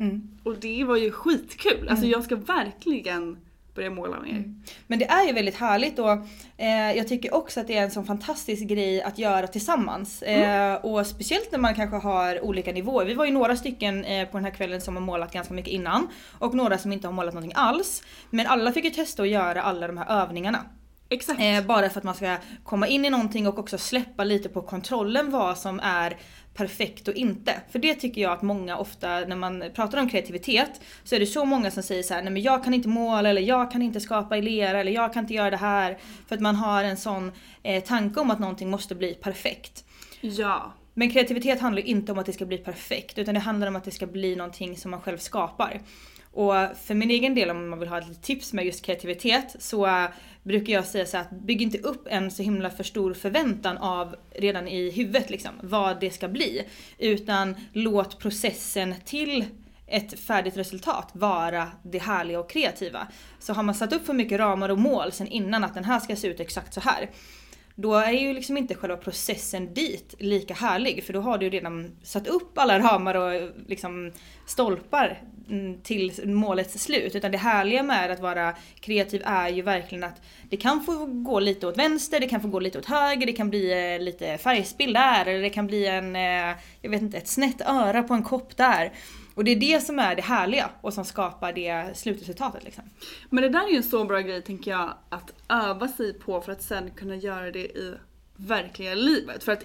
[0.44, 1.90] Och det var ju skitkul.
[1.90, 3.38] Alltså jag ska verkligen
[3.78, 4.54] börja måla mer.
[4.88, 6.12] Men det är ju väldigt härligt och
[6.58, 10.22] eh, jag tycker också att det är en sån fantastisk grej att göra tillsammans.
[10.22, 13.06] Eh, och speciellt när man kanske har olika nivåer.
[13.06, 15.74] Vi var ju några stycken eh, på den här kvällen som har målat ganska mycket
[15.74, 16.08] innan
[16.40, 18.04] och några som inte har målat någonting alls.
[18.30, 20.66] Men alla fick ju testa att göra alla de här övningarna.
[21.10, 21.42] Exakt.
[21.42, 24.62] Eh, bara för att man ska komma in i någonting och också släppa lite på
[24.62, 26.18] kontrollen vad som är
[26.58, 27.62] perfekt och inte.
[27.70, 31.26] För det tycker jag att många ofta när man pratar om kreativitet så är det
[31.26, 33.82] så många som säger så här: nej men jag kan inte måla eller jag kan
[33.82, 35.98] inte skapa i lera eller jag kan inte göra det här.
[36.28, 37.32] För att man har en sån
[37.64, 39.84] eh, tanke om att någonting måste bli perfekt.
[40.22, 40.74] Ja.
[40.94, 43.84] Men kreativitet handlar inte om att det ska bli perfekt utan det handlar om att
[43.84, 45.82] det ska bli någonting som man själv skapar.
[46.32, 50.08] Och för min egen del om man vill ha ett tips med just kreativitet så
[50.48, 53.78] brukar jag säga så här att bygg inte upp en så himla för stor förväntan
[53.78, 56.68] av redan i huvudet liksom vad det ska bli.
[56.98, 59.46] Utan låt processen till
[59.88, 63.08] ett färdigt resultat vara det härliga och kreativa.
[63.40, 66.00] Så har man satt upp för mycket ramar och mål sen innan att den här
[66.00, 67.10] ska se ut exakt så här
[67.80, 71.50] då är ju liksom inte själva processen dit lika härlig för då har du ju
[71.50, 74.12] redan satt upp alla ramar och liksom
[74.46, 77.16] stolpar mm, till målets slut.
[77.16, 81.40] Utan det härliga med att vara kreativ är ju verkligen att det kan få gå
[81.40, 84.38] lite åt vänster, det kan få gå lite åt höger, det kan bli eh, lite
[84.38, 88.14] färgspill där eller det kan bli en, eh, jag vet inte, ett snett öra på
[88.14, 88.92] en kopp där.
[89.38, 92.84] Och det är det som är det härliga och som skapar det slutresultatet liksom.
[93.30, 96.42] Men det där är ju en så bra grej tänker jag att öva sig på
[96.42, 97.94] för att sen kunna göra det i
[98.36, 99.44] verkliga livet.
[99.44, 99.64] För att,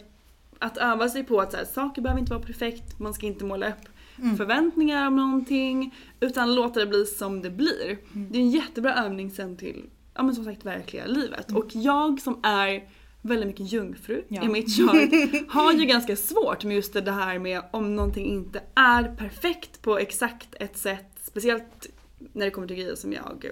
[0.59, 3.45] att öva sig på att så här, saker behöver inte vara perfekt, man ska inte
[3.45, 3.89] måla upp
[4.37, 7.99] förväntningar om någonting utan låta det bli som det blir.
[8.13, 11.53] Det är en jättebra övning sen till, ja men som sagt verkliga livet.
[11.53, 12.89] Och jag som är
[13.23, 14.43] väldigt mycket jungfru Ja.
[14.43, 14.87] i mitt jag
[15.49, 19.99] har ju ganska svårt med just det här med om någonting inte är perfekt på
[19.99, 21.87] exakt ett sätt, speciellt
[22.33, 23.45] när det kommer till grejer som jag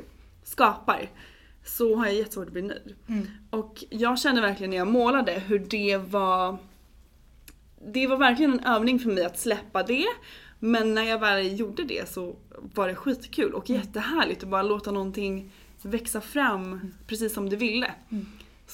[0.44, 1.10] skapar,
[1.64, 2.96] så har jag jättesvårt att bli nöjd.
[3.50, 6.58] Och jag kände verkligen när jag målade hur det var
[7.92, 10.06] det var verkligen en övning för mig att släppa det.
[10.58, 14.90] Men när jag väl gjorde det så var det skitkul och jättehärligt att bara låta
[14.90, 15.52] någonting
[15.82, 17.94] växa fram precis som det ville.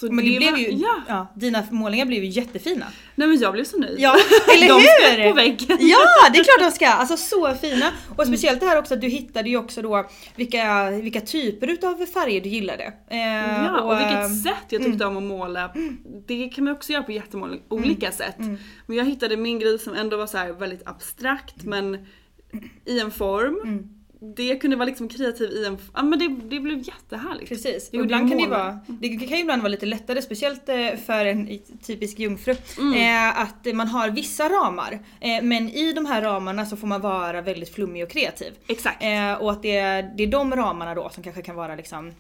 [0.01, 1.03] Så Men det, blev var- ju, Ja!
[1.09, 2.87] ja, dina målningar blev ju jättefina.
[3.15, 3.97] Nej men jag blev så nöjd.
[4.01, 4.17] Ja,
[4.55, 5.17] eller De hur?
[5.23, 5.79] ska på väggen.
[5.81, 5.99] Ja,
[6.33, 6.87] det är klart de ska!
[6.89, 7.91] Alltså så fina.
[8.17, 12.07] Och speciellt det här också att du hittade ju också då vilka, vilka typer utav
[12.07, 12.85] färger du gillade.
[13.09, 13.19] Eh,
[13.65, 15.71] Ja, och eh, vilket sätt jag tyckte om att måla.
[16.27, 18.37] Det kan man också göra på jättemånga olika sätt.
[18.87, 22.07] Men jag hittade min grej som ändå var så väldigt abstrakt men
[22.85, 23.89] i en form.
[24.37, 25.79] Det kunde vara liksom kreativ i en...
[25.95, 27.49] Ja men det, det blev jättehärligt.
[27.49, 30.97] Precis, och ibland kan det, vara, det kan ju ibland vara lite lättare, speciellt eh,
[31.07, 32.95] för en typisk jungfru, Mm.
[32.95, 34.99] eh, att man har vissa ramar.
[35.21, 38.53] Eh, men i de här ramarna så får man vara väldigt flummig och kreativ.
[38.69, 39.03] Exakt.
[39.03, 42.13] Eh, och att det, är- det är de ramarna då som kanske kan vara liksom,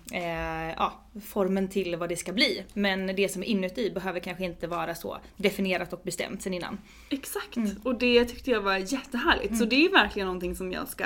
[0.77, 0.93] ja,
[1.27, 2.63] formen till vad det ska bli.
[2.75, 6.79] Men det som är inuti behöver kanske inte vara så definierat och bestämt sen innan.
[7.11, 7.57] Exakt.
[7.57, 7.71] Mm.
[7.85, 9.59] Och det tyckte jag var jättehärligt.
[9.59, 11.05] Så det är verkligen någonting som jag ska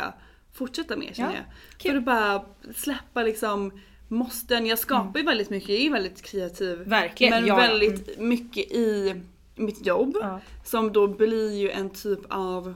[0.53, 1.79] fortsätta med känner Ja, jag.
[1.79, 1.91] kul.
[1.91, 4.67] För att bara släppa liksom måsten.
[4.67, 6.79] Jag skapar ju väldigt mycket, jag är ju väldigt kreativ.
[6.79, 7.69] Verkligen, Men ja, ja.
[7.69, 9.21] väldigt mycket i
[9.55, 10.17] mitt jobb.
[10.21, 10.41] Ja.
[10.65, 12.75] Som då blir ju en typ av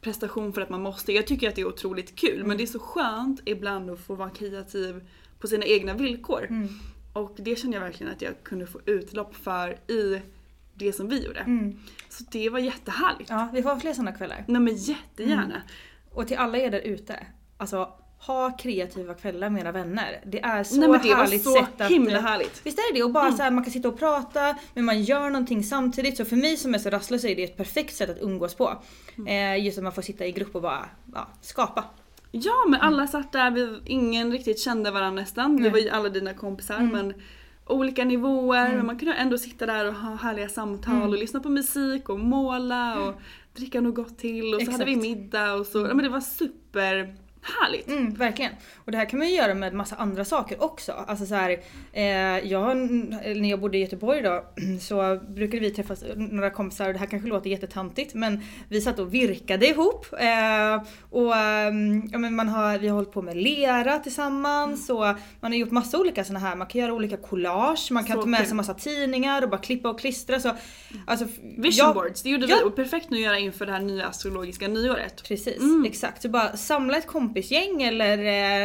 [0.00, 1.12] prestation för att man måste.
[1.12, 2.48] Jag tycker att det är otroligt kul Mm.
[2.48, 5.08] men det är så skönt ibland att få vara kreativ
[5.40, 6.46] på sina egna villkor.
[6.50, 6.68] Mm.
[7.12, 10.20] Och det känner jag verkligen att jag kunde få utlopp för i
[10.74, 11.46] det som vi gjorde.
[12.08, 13.30] Så det var jättehärligt.
[13.30, 13.42] Mm.
[13.42, 14.44] Ja, vi får ha fler sådana kvällar.
[14.48, 15.62] Nej men jättegärna.
[16.16, 17.26] Och till alla er där ute,
[17.56, 20.20] alltså ha kreativa kvällar med era vänner.
[20.26, 21.90] Det är så Nej, men det var härligt så sätt att...
[21.90, 22.60] himla härligt.
[22.64, 23.04] Visst är det det?
[23.04, 26.16] Och bara så här, man kan sitta och prata men man gör någonting samtidigt.
[26.16, 28.82] Så för mig som är så rastlös är det ett perfekt sätt att umgås på.
[29.28, 31.84] Eh, just att man får sitta i grupp och bara ja, skapa.
[32.30, 35.62] Ja men alla satt där, vi, ingen riktigt kände varandra nästan.
[35.62, 37.14] Det var ju alla dina kompisar men
[37.66, 41.48] olika nivåer men man kunde ändå sitta där och ha härliga samtal och lyssna på
[41.48, 43.14] musik och måla och
[43.52, 45.08] dricka något gott till och så hade vi Exakt.
[45.08, 45.78] middag och så.
[45.78, 46.20] Ja, men det var
[47.46, 47.88] superhärligt.
[47.88, 48.52] Mm, verkligen.
[48.84, 50.92] Och det här kan man ju göra med massa andra saker också.
[51.06, 51.50] Alltså så här,
[51.92, 52.04] eh,
[52.50, 54.44] jag, när jag bodde i Göteborg då
[54.80, 58.98] så brukade vi träffas några kompisar och det här kanske låter jättetantigt men vi satt
[58.98, 60.06] och virkade ihop.
[60.12, 64.98] Eh, och ehm, ja, men man har, vi har hållit på med lera tillsammans och
[65.40, 68.22] man har gjort massa olika såna här, man kan göra olika collage, man kan Så
[68.22, 70.40] ta med sig massa tidningar och bara klippa och klistra.
[70.40, 70.52] Så,
[71.06, 72.56] alltså, Vision jag- boards, det gjorde Ja.
[72.62, 75.22] vi och perfekt nu att göra inför det här nya astrologiska nyåret.
[75.28, 75.84] Precis, Mm.
[75.86, 76.22] exakt.
[76.22, 78.18] Så bara samla ett kompisgäng eller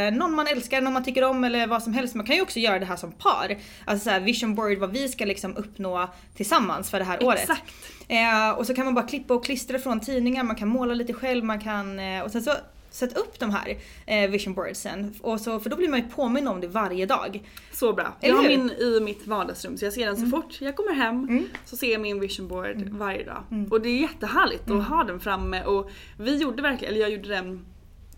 [0.08, 2.16] eh, någon man älskar, någon man tycker om eller vad som helst.
[2.16, 3.58] Man kan ju också göra det här som par.
[3.86, 7.40] Alltså så vision board, vad vi ska liksom uppnå tillsammans för det här året.
[7.40, 7.64] Exakt.
[8.08, 11.14] Eh, och så kan man bara klippa och klistra från tidningar, man kan måla lite
[11.14, 12.00] själv, man kan...
[12.00, 12.52] Eh, och sen så
[12.92, 15.14] Sätt upp de här eh, vision boardsen.
[15.22, 17.42] Och så, för då blir man ju påminn om det varje dag.
[17.74, 18.14] Så bra.
[18.22, 18.54] Eller jag har hur?
[18.54, 18.68] Mm.
[18.68, 21.92] min i mitt vardagsrum så jag ser den så fort jag kommer hem så ser
[21.92, 23.44] jag min vision board varje dag.
[23.52, 23.72] Mm.
[23.72, 27.30] Och det är jättehärligt att ha den framme och vi gjorde verkligen, eller jag gjorde
[27.30, 27.66] den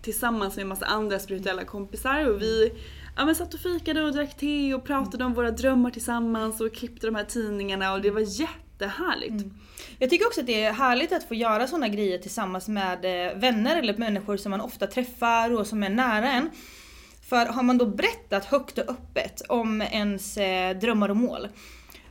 [0.04, 2.72] tillsammans med en massa andra spirituella kompisar och vi
[3.16, 6.74] ja, men satt och fikade och drack te och pratade om våra drömmar tillsammans och
[6.74, 9.46] klippte de här tidningarna och det var jättehärligt.
[10.00, 13.38] Jag tycker också att det är härligt att få göra sådana grejer tillsammans med eh,
[13.38, 16.50] vänner eller människor som man ofta träffar och som är nära en.
[17.30, 21.48] För har man då berättat högt och öppet om ens eh, drömmar och mål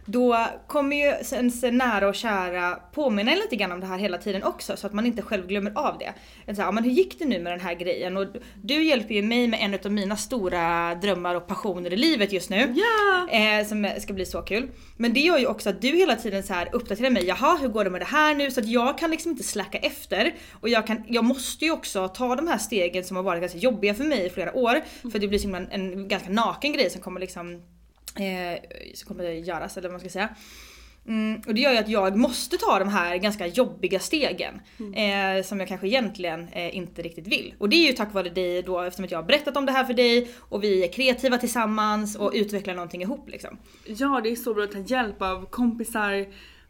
[0.04, 4.18] då kommer ju ens nära och kära påminna en lite grann om det här hela
[4.18, 6.12] tiden också så att man inte själv glömmer av det.
[6.54, 8.16] Så här, "Ja, men hur gick det nu med den här grejen?
[8.16, 8.26] Och
[8.62, 12.50] du hjälper ju mig med en av mina stora drömmar och passioner i livet just
[12.50, 12.74] nu.
[12.76, 13.28] Ja!
[13.38, 14.70] Eh, som ska bli så kul.
[14.96, 17.26] Men det gör ju också att du hela tiden så här uppdaterar mig.
[17.26, 18.50] Jaha, hur går det med det här nu?
[18.50, 20.34] Så att jag kan liksom inte släcka efter.
[20.60, 23.58] Och jag, kan, jag måste ju också ta de här stegen som har varit ganska
[23.58, 24.80] jobbiga för mig i flera år.
[25.12, 27.62] För det blir som en, en ganska naken grej som kommer liksom
[28.94, 30.28] som kommer göras eller vad man ska säga.
[31.06, 34.60] Mm, och det gör ju att jag måste ta de här ganska jobbiga stegen.
[34.78, 37.54] Eh, som jag kanske egentligen eh, inte riktigt vill.
[37.58, 39.72] Och det är ju tack vare dig då eftersom att jag har berättat om det
[39.72, 43.58] här för dig och vi är kreativa tillsammans och utvecklar någonting ihop liksom.
[43.84, 46.26] Ja, det är så bra att ta hjälp av kompisar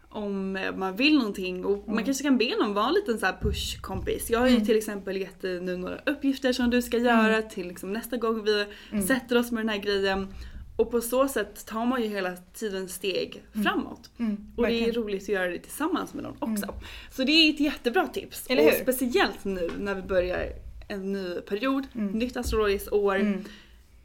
[0.09, 3.27] om eh, man vill någonting och man kanske kan be någon vara en liten så
[3.41, 4.31] push-kompis.
[4.31, 7.69] Jag har ju till exempel gett dig nu några uppgifter som du ska göra till
[7.69, 8.67] liksom nästa gång vi
[9.03, 10.29] sätter oss med den här grejen.
[10.77, 14.11] Och på så sätt tar man ju hela tiden steg framåt.
[14.57, 16.75] och det är roligt att göra det tillsammans med någon också.
[17.11, 18.47] Så det är ett jättebra tips.
[18.49, 18.79] Eller och hur?
[18.83, 20.47] speciellt nu när vi börjar
[20.89, 23.43] en ny period, nytt astrologiskt år.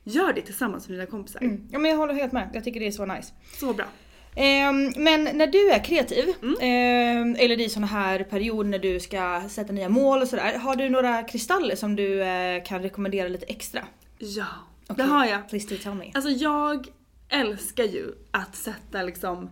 [0.04, 1.58] Gör det tillsammans med dina kompisar.
[1.72, 2.50] Ja men jag håller helt med.
[2.54, 3.34] Jag tycker det är så nice.
[3.60, 3.86] Så bra.
[4.36, 9.42] Ehm, men när du är kreativ, ehm, eller i såna här perioder när du ska
[9.50, 10.58] sätta nya mål och sådär.
[10.58, 13.82] Har du några kristaller som du eh, kan rekommendera lite extra?
[14.20, 14.46] Ja,
[14.88, 15.06] det Okej.
[15.06, 15.50] har jag.
[15.50, 16.12] Please do tell me.
[16.14, 16.88] Alltså jag
[17.30, 19.50] älskar ju att sätta liksom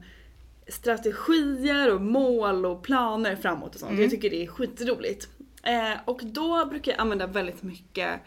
[0.68, 4.00] strategier och mål och planer framåt och sånt.
[4.00, 5.30] Jag tycker det är skitroligt.
[5.64, 8.22] Eh, och då brukar jag använda väldigt mycket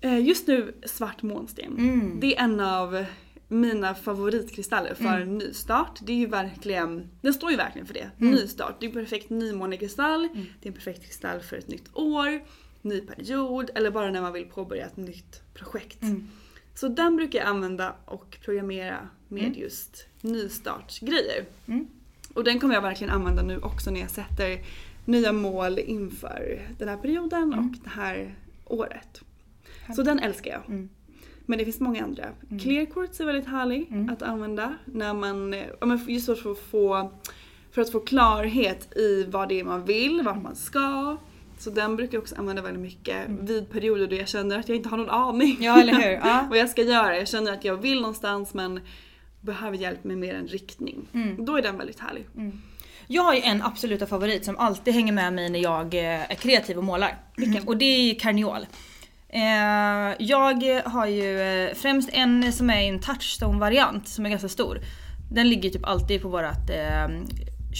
[0.00, 1.74] eh, Just nu svart månsten.
[2.20, 3.04] Det är en av
[3.48, 5.98] mina favoritkristaller för nystart.
[6.02, 8.10] Det är ju verkligen, den står ju verkligen för det.
[8.16, 8.76] Nystart.
[8.80, 10.28] Det är en perfekt nymånekristall.
[10.60, 12.40] Det är en perfekt kristall för ett nytt år,
[12.82, 15.98] ny period eller bara när man vill påbörja ett nytt projekt.
[16.74, 21.44] Så den brukar jag använda och programmera med just nystartsgrejer.
[22.34, 24.60] Och den kommer jag verkligen använda nu också när jag sätter
[25.04, 29.22] nya mål inför den här perioden och det här året.
[29.96, 30.88] Så den älskar jag.
[31.46, 32.28] Men det finns många andra.
[32.60, 35.54] Clear quartz är väldigt härlig att använda när man,
[36.06, 37.12] just för att få
[37.70, 41.16] för att få klarhet i vad det är man vill, vart man ska.
[41.58, 44.76] Så den brukar jag också använda väldigt mycket vid perioder då jag känner att jag
[44.76, 46.10] inte har någon aning Ja, eller hur?
[46.10, 46.46] Ja.
[46.48, 47.18] vad jag ska göra.
[47.18, 48.80] Jag känner att jag vill någonstans men
[49.40, 51.08] behöver hjälp med mer en riktning.
[51.38, 52.26] Då är den väldigt härlig.
[53.06, 56.34] Jag har ju en absoluta favorit som alltid hänger med mig när jag eh, är
[56.34, 57.18] kreativ och målar.
[57.66, 58.66] Och det är karneol.
[59.28, 64.80] Eh, jag har ju eh, främst en som är en touchstone-variant som är ganska stor.
[65.32, 66.70] Den ligger typ alltid på vårat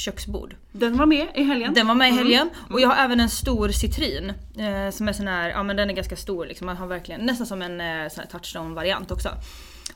[0.05, 0.55] köksbord.
[0.73, 1.75] Den var med i helgen.
[1.75, 2.51] Den var med i helgen.
[2.71, 4.33] Och jag har även en stor citrin.
[4.59, 6.67] Eh, som är sån här, ja men den är ganska stor liksom.
[6.67, 9.29] Man har verkligen, nästan som en eh, sån här touchstone-variant också.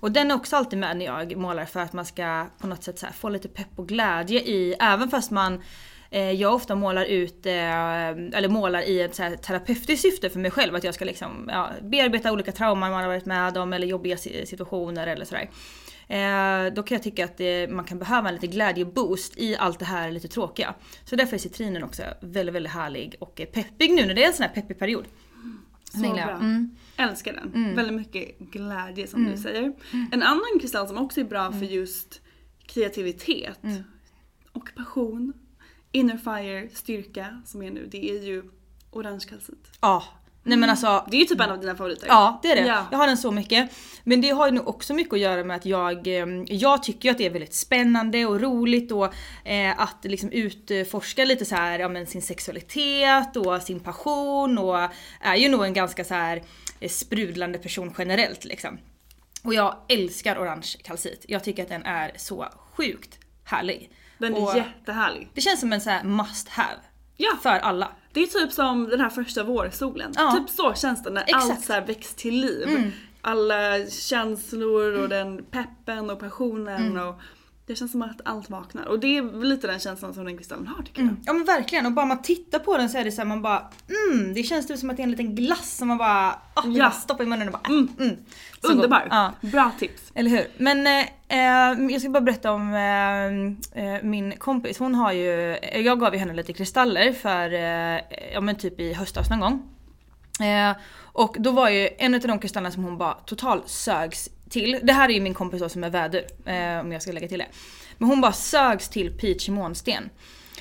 [0.01, 2.85] Och den är också alltid med när jag målar för att man ska på något
[2.85, 5.63] sätt få lite pepp och glädje i, även fast man
[6.11, 7.53] eh, jag ofta målar ut, eh,
[8.11, 10.75] eller målar i ett så här terapeutiskt syfte för mig själv.
[10.75, 14.17] Att jag ska liksom, ja, bearbeta olika trauman man har varit med om eller jobbiga
[14.17, 15.51] si- situationer eller sådär.
[16.09, 19.79] Eh, då kan jag tycka att det, man kan behöva en lite glädjeboost i allt
[19.79, 20.75] det här lite tråkiga.
[21.05, 24.35] Så därför är citrinen också väldigt, väldigt härlig och peppig nu när det är en
[24.35, 25.05] sån här peppig period.
[25.95, 26.31] Så bra.
[26.31, 26.77] Mm.
[26.97, 27.55] Älskar den.
[27.55, 27.77] Mm.
[27.77, 29.33] Väldigt mycket glädje som Mm.
[29.33, 29.73] du säger.
[30.13, 32.21] En annan kristall som också är bra för just
[32.67, 33.83] kreativitet Mm.
[34.53, 35.33] och passion,
[35.93, 38.43] inner fire, styrka som är nu, det är ju
[38.91, 39.69] orange kalcit.
[39.81, 40.05] Ja.
[40.45, 41.07] Nej men alltså.
[41.11, 42.07] Det är ju typ en av dina favoriter.
[42.07, 42.67] Ja det är det.
[42.67, 42.87] Ja.
[42.91, 43.71] Jag har den så mycket.
[44.05, 47.11] Men det har ju nog också mycket att göra med att jag, eh, jag tycker
[47.11, 49.15] att det är väldigt spännande och roligt och
[49.45, 54.79] eh, att liksom utforska lite så här, ja, men sin sexualitet och sin passion och
[55.21, 56.43] är ju nog en ganska så här
[56.81, 58.79] eh, sprudlande person generellt liksom.
[59.45, 61.25] Och jag älskar orange kalcit.
[61.29, 63.91] Jag tycker att den är så sjukt härlig.
[64.19, 65.31] Den är och jättehärlig.
[65.35, 66.81] Det känns som en så must have.
[67.17, 67.39] Ja.
[67.43, 67.93] För alla.
[68.13, 70.13] Det är typ som den här första vårsolen.
[70.17, 70.33] Ja.
[70.33, 71.45] Typ så känns det när Exakt.
[71.45, 72.69] allt så väcks till liv.
[72.69, 72.91] Mm.
[73.21, 77.09] Alla känslor och den peppen och passionen Mm.
[77.09, 77.15] och
[77.67, 78.85] det känns som att allt vaknar.
[78.85, 81.17] Och det är lite den känslan som den kristallen har tycker Mm.
[81.25, 83.43] Ja men verkligen och bara man tittar på den så är det så här, man
[83.43, 83.63] bara
[84.11, 86.63] mm, det känns typ som att det är en liten glass som man bara, ah,
[86.65, 86.85] Ja.
[86.85, 87.89] bara stoppa i munnen och bara mm.
[87.99, 88.17] Mm.
[88.63, 88.71] jag.
[88.71, 89.09] Underbar.
[89.11, 89.33] Ja.
[89.41, 90.13] Bra tips.
[90.15, 90.47] Eller hur?
[90.57, 94.79] Men eh, eh, jag ska bara berätta om eh, eh, min kompis.
[94.79, 98.01] Hon har ju, jag gav ju henne lite kristaller för, eh,
[98.35, 99.63] ja men typ i höstas någon gång.
[100.47, 100.77] Eh,
[101.13, 104.79] och då var ju en av de kristallerna som hon bara total sögs till.
[104.83, 107.29] Det här är ju min kompis då som är vädur, eh, om jag ska lägga
[107.29, 107.47] till det.
[107.99, 110.11] Men hon bara sögs till peach månsten.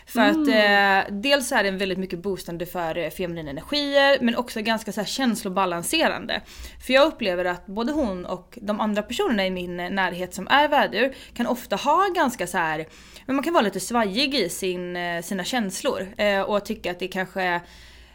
[0.06, 4.62] För att eh, dels är den väldigt mycket boostande för eh, feminina energier men också
[4.62, 6.42] ganska så här känslobalanserande.
[6.86, 10.68] För jag upplever att både hon och de andra personerna i min närhet som är
[10.68, 12.86] vädur kan ofta ha ganska så här
[13.26, 17.00] men man kan vara lite svajig i sin, eh, sina känslor eh, och tycka att
[17.00, 17.62] det kanske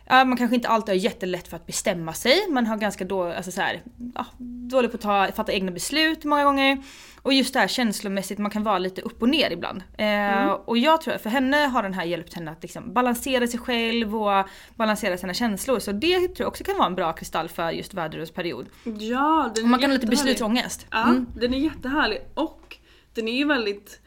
[0.08, 2.50] Ja, man kanske inte alltid har jättelätt för att bestämma sig.
[2.50, 3.82] Man har ganska då, alltså så här,
[4.14, 6.78] ja, dålig på att ta, fatta egna beslut många gånger.
[7.22, 9.82] Och just det här känslomässigt, man kan vara lite upp och ner ibland.
[9.98, 13.46] Eh, Och jag tror att för henne har den här hjälpt henne att liksom balansera
[13.46, 15.78] sig själv och balansera sina känslor.
[15.78, 18.66] Så det tror jag också kan vara en bra kristall för just väderreperiod.
[18.84, 20.86] Ja, den Och man är kan ha lite beslutsångest.
[20.90, 21.26] Ja, Mm.
[21.34, 22.76] den är jättehärlig och
[23.14, 24.00] den är ju väldigt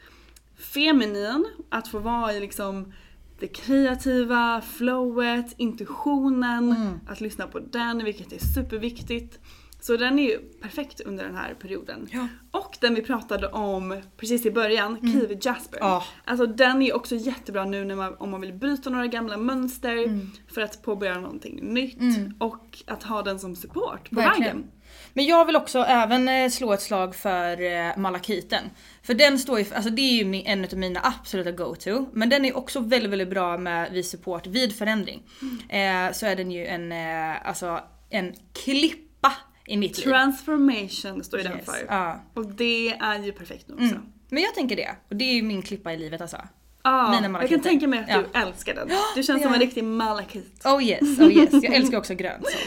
[0.58, 2.92] feminin att få vara i liksom
[3.40, 7.00] det kreativa, flowet, intuitionen, Mm.
[7.08, 9.38] att lyssna på den vilket är superviktigt.
[9.82, 12.08] Så den är ju perfekt under den här perioden.
[12.10, 12.28] Ja.
[12.50, 15.78] Och den vi pratade om precis i början, Kiwi Jasper.
[15.80, 16.04] Ja.
[16.24, 20.20] Alltså den är också jättebra nu när man, om man vill bryta några gamla mönster
[20.54, 22.34] för att påbörja någonting nytt Mm.
[22.38, 24.56] och att ha den som support på Verkligen.
[24.56, 24.70] vägen.
[25.12, 28.64] Men jag vill också även eh, slå ett slag för eh, malakiten.
[29.02, 32.06] För den står ju, alltså det är ju en av mina absoluta go-to.
[32.12, 35.22] Men den är också väldigt, väldigt bra med vid support vid förändring.
[35.68, 37.80] Eh, så är den ju en, eh, alltså
[38.10, 38.34] en
[38.64, 39.32] klippa
[39.66, 40.04] i mitt liv.
[40.04, 41.76] Transformation står ju den Yes, för.
[41.88, 42.20] ja.
[42.34, 43.84] Och det är ju perfekt nu också.
[43.94, 44.02] Mm.
[44.28, 44.90] Men jag tänker det.
[45.10, 46.36] Och det är ju min klippa i livet alltså.
[46.82, 47.54] Ja, Mina jag malakiter.
[47.56, 48.40] kan tänka mig att du Ja.
[48.46, 48.88] älskar den.
[48.88, 49.62] Du känns gör som en jag.
[49.66, 50.62] riktig malakit.
[50.66, 51.50] Oh yes, oh yes.
[51.52, 52.40] Jag älskar också grön.
[52.42, 52.58] Så.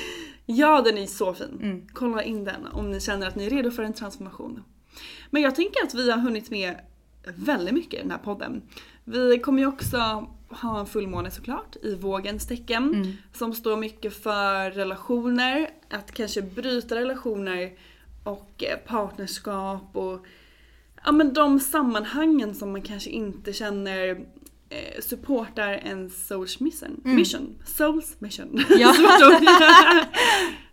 [0.46, 1.60] Ja, den är så fin.
[1.62, 1.88] Mm.
[1.94, 4.64] Kolla in den om ni känner att ni är redo för en transformation.
[5.30, 6.76] Men jag tänker att vi har hunnit med
[7.36, 8.62] väldigt mycket i den här podden.
[9.04, 13.14] Vi kommer ju också ha en fullmåne såklart i vågens tecken Mm.
[13.34, 17.74] som står mycket för relationer, att kanske bryta relationer
[18.24, 20.26] och eh, partnerskap och
[21.06, 24.26] ja, men de sammanhangen som man kanske inte känner
[24.74, 27.02] eh, supportar en souls mission.
[27.04, 27.56] mission.
[27.66, 28.50] Souls mission.
[28.50, 28.66] Mm.
[28.80, 28.94] Ja.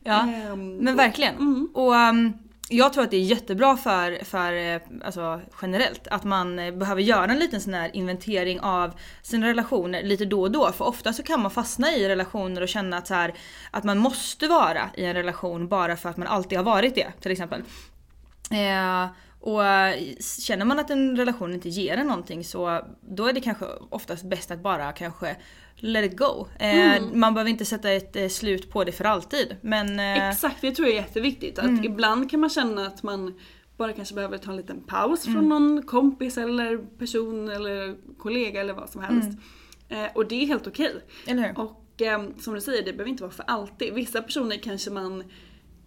[0.05, 1.34] Ja, Ehm, men verkligen.
[1.34, 1.68] Mm.
[1.74, 2.32] Och um,
[2.68, 7.03] jag tror att det är jättebra för, för eh, alltså, generellt att man eh, behöver
[7.03, 8.92] göra en liten sån här inventering av
[9.22, 10.72] sina relationer lite då och då.
[10.72, 13.34] För ofta så kan man fastna i relationer och känna att, så här,
[13.70, 17.12] att man måste vara i en relation bara för att man alltid har varit det
[17.20, 17.62] till exempel.
[18.51, 19.07] Eh,
[19.41, 19.95] och eh,
[20.41, 24.24] känner man att en relation inte ger en någonting så då är det kanske oftast
[24.24, 25.36] bäst att bara kanske
[25.76, 26.47] let it go.
[26.59, 27.20] Eh, Mm.
[27.20, 29.57] Man behöver inte sätta ett eh, slut på det för alltid.
[29.61, 31.59] Men eh, Exakt, det tror jag är jätteviktigt.
[31.59, 31.84] Att Mm.
[31.84, 33.34] ibland kan man känna att man
[33.76, 35.34] bara kanske behöver ta en liten paus Mm.
[35.41, 39.28] från någon kompis eller person eller kollega eller vad som helst.
[39.88, 40.11] Mm.
[40.14, 40.95] Och det är helt okej.
[41.26, 41.59] Hur?
[41.59, 41.76] Och
[42.38, 43.95] som du säger, det behöver inte vara för alltid.
[43.95, 45.24] Vissa personer kanske man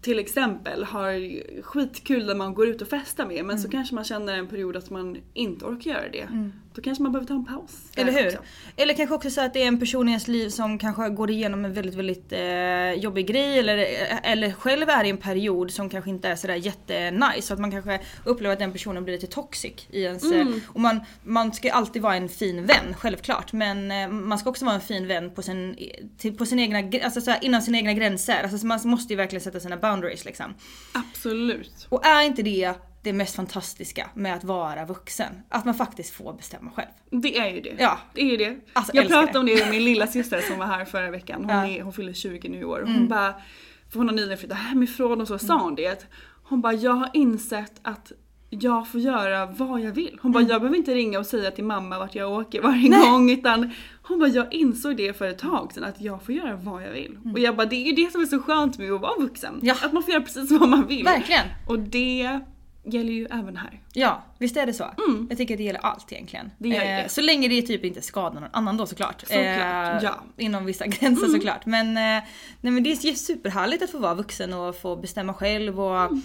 [0.03, 4.03] till exempel har skitkul när man går ut och festar med men så kanske man
[4.03, 6.27] känner en period att man inte orkar göra det.
[6.75, 7.71] Då kanske man behöver ta en paus.
[7.95, 8.27] Eller hur?
[8.27, 8.37] också.
[8.75, 11.31] Eller kanske också så att det är en person i ens liv som kanske går
[11.31, 13.77] igenom en väldigt, väldigt eh, jobbig grej eller,
[14.23, 17.41] eller själv är i en period som kanske inte är sådär jättenice.
[17.41, 20.31] Så att man kanske upplever att den personen blir lite toxic i ens...
[20.31, 23.53] eh, Och man, man ska alltid vara en fin vän, självklart.
[23.53, 25.77] Men eh, man ska också vara en fin vän på sin,
[26.17, 28.43] till, på sin egna, alltså såhär, inom sina egna gränser.
[28.43, 30.53] Alltså så man måste ju verkligen sätta sina boundaries liksom.
[30.93, 31.87] Absolut.
[31.89, 32.73] Och är inte det
[33.03, 35.33] det mest fantastiska med att vara vuxen?
[35.49, 37.21] Att man faktiskt får bestämma själv.
[37.23, 37.75] Det är ju det.
[37.79, 37.97] Ja.
[38.13, 38.55] Det är ju det.
[38.73, 39.39] Alltså, jag pratade det.
[39.39, 41.39] om det med min lilla syster som var här förra veckan.
[41.41, 41.63] Hon, Ja.
[41.63, 41.75] Mm.
[41.79, 42.83] är, hon fyller 20 nu i år.
[42.85, 43.33] Hon bara,
[43.91, 46.07] för hon har nyligen flyttat hemifrån och så sa hon det.
[46.43, 48.11] Hon bara, jag har insett att
[48.49, 50.19] jag får göra vad jag vill.
[50.21, 50.51] Hon bara, Mm.
[50.51, 53.71] jag behöver inte ringa och säga till mamma vart jag åker varje gång utan
[54.03, 56.91] hon bara, jag insåg det för ett tag sedan att jag får göra vad jag
[56.91, 57.17] vill.
[57.33, 59.53] Och jag bara, det är ju det som är så skönt med att vara vuxen.
[59.53, 59.65] Mm.
[59.67, 59.75] Ja.
[59.85, 61.03] Att man får göra precis vad man vill.
[61.03, 61.45] Verkligen.
[61.67, 62.39] Och det
[62.85, 63.79] gäller ju även här.
[63.93, 64.93] Ja, visst är det så?
[65.29, 66.45] Jag tycker att det gäller allt egentligen.
[66.45, 66.55] Mm.
[66.57, 67.01] Det gör det.
[67.01, 69.21] Eh, så länge det typ inte skadar någon annan då såklart.
[69.21, 70.13] Såklart, ja.
[70.13, 70.13] Mm.
[70.37, 71.65] Inom vissa gränser såklart.
[71.65, 72.23] Men, eh,
[72.61, 76.21] nej, men det är superhärligt att få vara vuxen och få bestämma själv och Mm.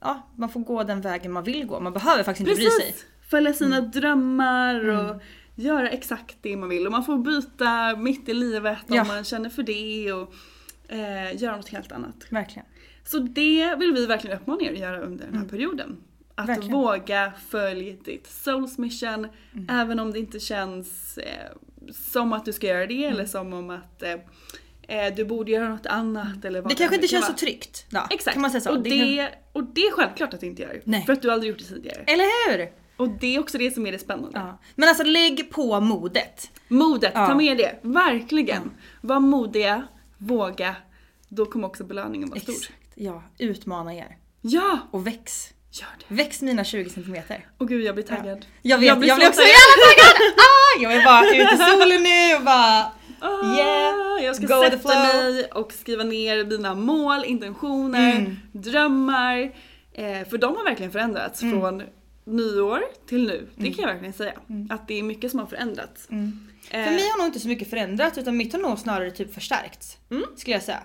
[0.00, 1.80] ja, man får gå den vägen man vill gå.
[1.80, 2.80] Man behöver faktiskt inte bry sig.
[2.86, 3.04] Precis!
[3.30, 3.90] Följa sina Mm.
[3.90, 5.22] drömmar och
[5.54, 6.86] göra exakt det man vill.
[6.86, 9.04] Och man får byta mitt i livet om Ja.
[9.04, 10.34] man känner för det och
[10.88, 12.14] eh, göra något helt annat.
[12.30, 12.66] Verkligen.
[13.06, 15.96] Så det vill vi verkligen uppmana er att göra under den här perioden.
[16.34, 16.54] Att Mm.
[16.56, 16.72] Verkligen.
[16.80, 19.66] våga följa ditt souls mission Mm.
[19.70, 21.52] även om det inte känns eh,
[21.92, 23.12] som att du ska göra det Mm.
[23.14, 24.12] eller som om att eh,
[25.06, 27.86] eh, du borde göra något annat eller vad Det kanske inte känns så tryggt.
[27.90, 28.32] Då, Exakt.
[28.34, 28.70] Kan man säga så?
[28.70, 30.80] Och, Det det, kan- och det är självklart att det inte gör.
[30.84, 31.04] Nej.
[31.06, 32.04] För att du aldrig gjort det tidigare.
[32.06, 32.68] Eller hur?
[32.96, 34.38] Och det är också det som är det spännande.
[34.38, 34.58] Ja.
[34.74, 36.50] Men alltså lägg på modet.
[36.68, 37.26] Modet, Ja.
[37.26, 37.78] ta med det.
[37.82, 38.70] Verkligen.
[39.00, 39.86] Var modiga,
[40.18, 40.76] våga.
[41.28, 42.54] Då kommer också belöningen vara stor.
[42.98, 44.16] Ja, utmana er.
[44.40, 44.78] Ja!
[44.90, 45.50] Och väx.
[45.70, 46.14] Gör det.
[46.14, 47.46] Väx mina 20 centimeter.
[47.58, 48.46] Och gud jag blir taggad.
[48.62, 49.46] Jag vet, jag blir, så också taggad.
[49.48, 50.32] jävla taggad!
[50.36, 54.62] Ah, jag vill bara ut i solen nu och bara Ah, Yeah, jag ska go
[54.62, 55.24] with the sätta flow.
[55.34, 58.36] mig och skriva ner mina mål, intentioner, Mm.
[58.52, 59.38] drömmar.
[59.92, 61.60] Eh, för de har verkligen förändrats Mm.
[61.60, 61.82] från
[62.24, 63.48] nyår till nu.
[63.56, 64.32] Det kan jag verkligen säga.
[64.70, 66.08] Att det är mycket som har förändrats.
[66.10, 69.34] Eh, För mig har nog inte så mycket förändrats utan mitt har nog snarare typ
[69.34, 69.96] förstärkts.
[70.36, 70.80] Skulle jag säga.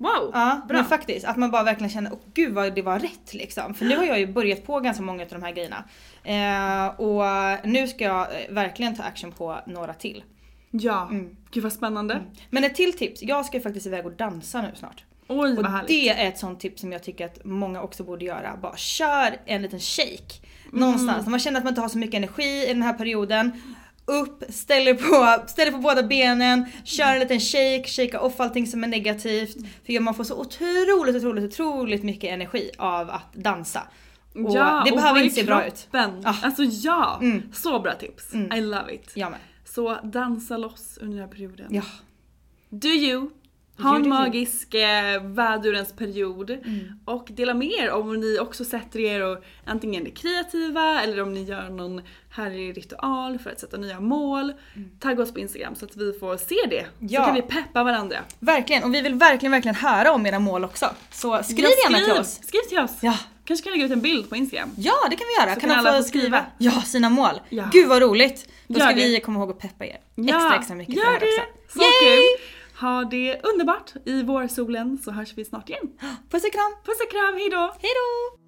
[0.00, 0.76] Wow, Ja, bra.
[0.76, 1.26] men faktiskt.
[1.26, 3.74] Att man bara verkligen känner, åh gud vad det var rätt liksom.
[3.74, 5.84] För nu har jag ju börjat på ganska många av de här grejerna.
[6.24, 7.22] Eh, och
[7.68, 10.24] nu ska jag eh, verkligen ta action på några till.
[10.70, 11.36] Ja, Mm.
[11.50, 12.20] gud vad spännande.
[12.50, 15.04] Men ett till tips, jag ska ju faktiskt iväg och dansa nu snart.
[15.28, 15.88] Oj vad Och härligt.
[15.88, 18.56] det är ett sånt tips som jag tycker att många också borde göra.
[18.62, 20.34] Bara kör en liten shake.
[20.72, 21.18] Någonstans.
[21.18, 21.30] Mm.
[21.30, 23.52] Man känner att man inte har så mycket energi i den här perioden.
[24.08, 28.40] Upp, ställ er på, ställ er på båda benen, kör en liten shake, shakea off
[28.40, 29.56] allting som är negativt.
[29.86, 33.82] För man får så otroligt, otroligt, otroligt mycket energi av att dansa.
[34.34, 35.88] Och ja, det och behöver i inte se bra ut.
[35.92, 36.34] Ah.
[36.42, 37.18] Alltså ja!
[37.22, 37.42] Mm.
[37.52, 38.34] Så bra tips.
[38.34, 39.10] I love it.
[39.14, 39.40] Jag med.
[39.64, 41.66] Så dansa loss under den här perioden.
[41.70, 41.82] Ja.
[42.68, 43.30] Do you.
[43.82, 46.58] Ha en magisk eh, vädurens period.
[47.04, 51.34] Och dela med er om ni också sätter er och antingen är kreativa eller om
[51.34, 54.52] ni gör någon härlig ritual för att sätta nya mål.
[55.00, 56.86] Tagga oss på Instagram så att vi får se det.
[56.98, 57.20] Ja.
[57.20, 58.18] Så kan vi peppa varandra.
[58.38, 60.86] Verkligen, och vi vill verkligen, verkligen höra om era mål också.
[61.10, 62.40] Så skriv Ja, gärna till oss.
[62.42, 62.98] Skriv till oss.
[63.00, 63.18] Ja.
[63.44, 64.70] Kanske kan lägga ut en bild på Instagram.
[64.76, 65.54] Ja, det kan vi göra.
[65.54, 66.46] Så kan kan alla få skriva.
[66.58, 67.40] Ja, sina mål.
[67.48, 67.68] Ja.
[67.72, 68.48] Gud vad roligt.
[68.66, 69.98] Då ska vi komma ihåg att peppa er.
[70.16, 71.78] Extra extra mycket gör för det här också.
[71.78, 72.57] Så kul!
[72.80, 75.88] Ha det underbart i vårsolen så hörs vi snart igen.
[76.30, 76.72] Puss och kram.
[76.84, 77.74] Puss och kram, hejdå!
[77.80, 78.47] Hejdå!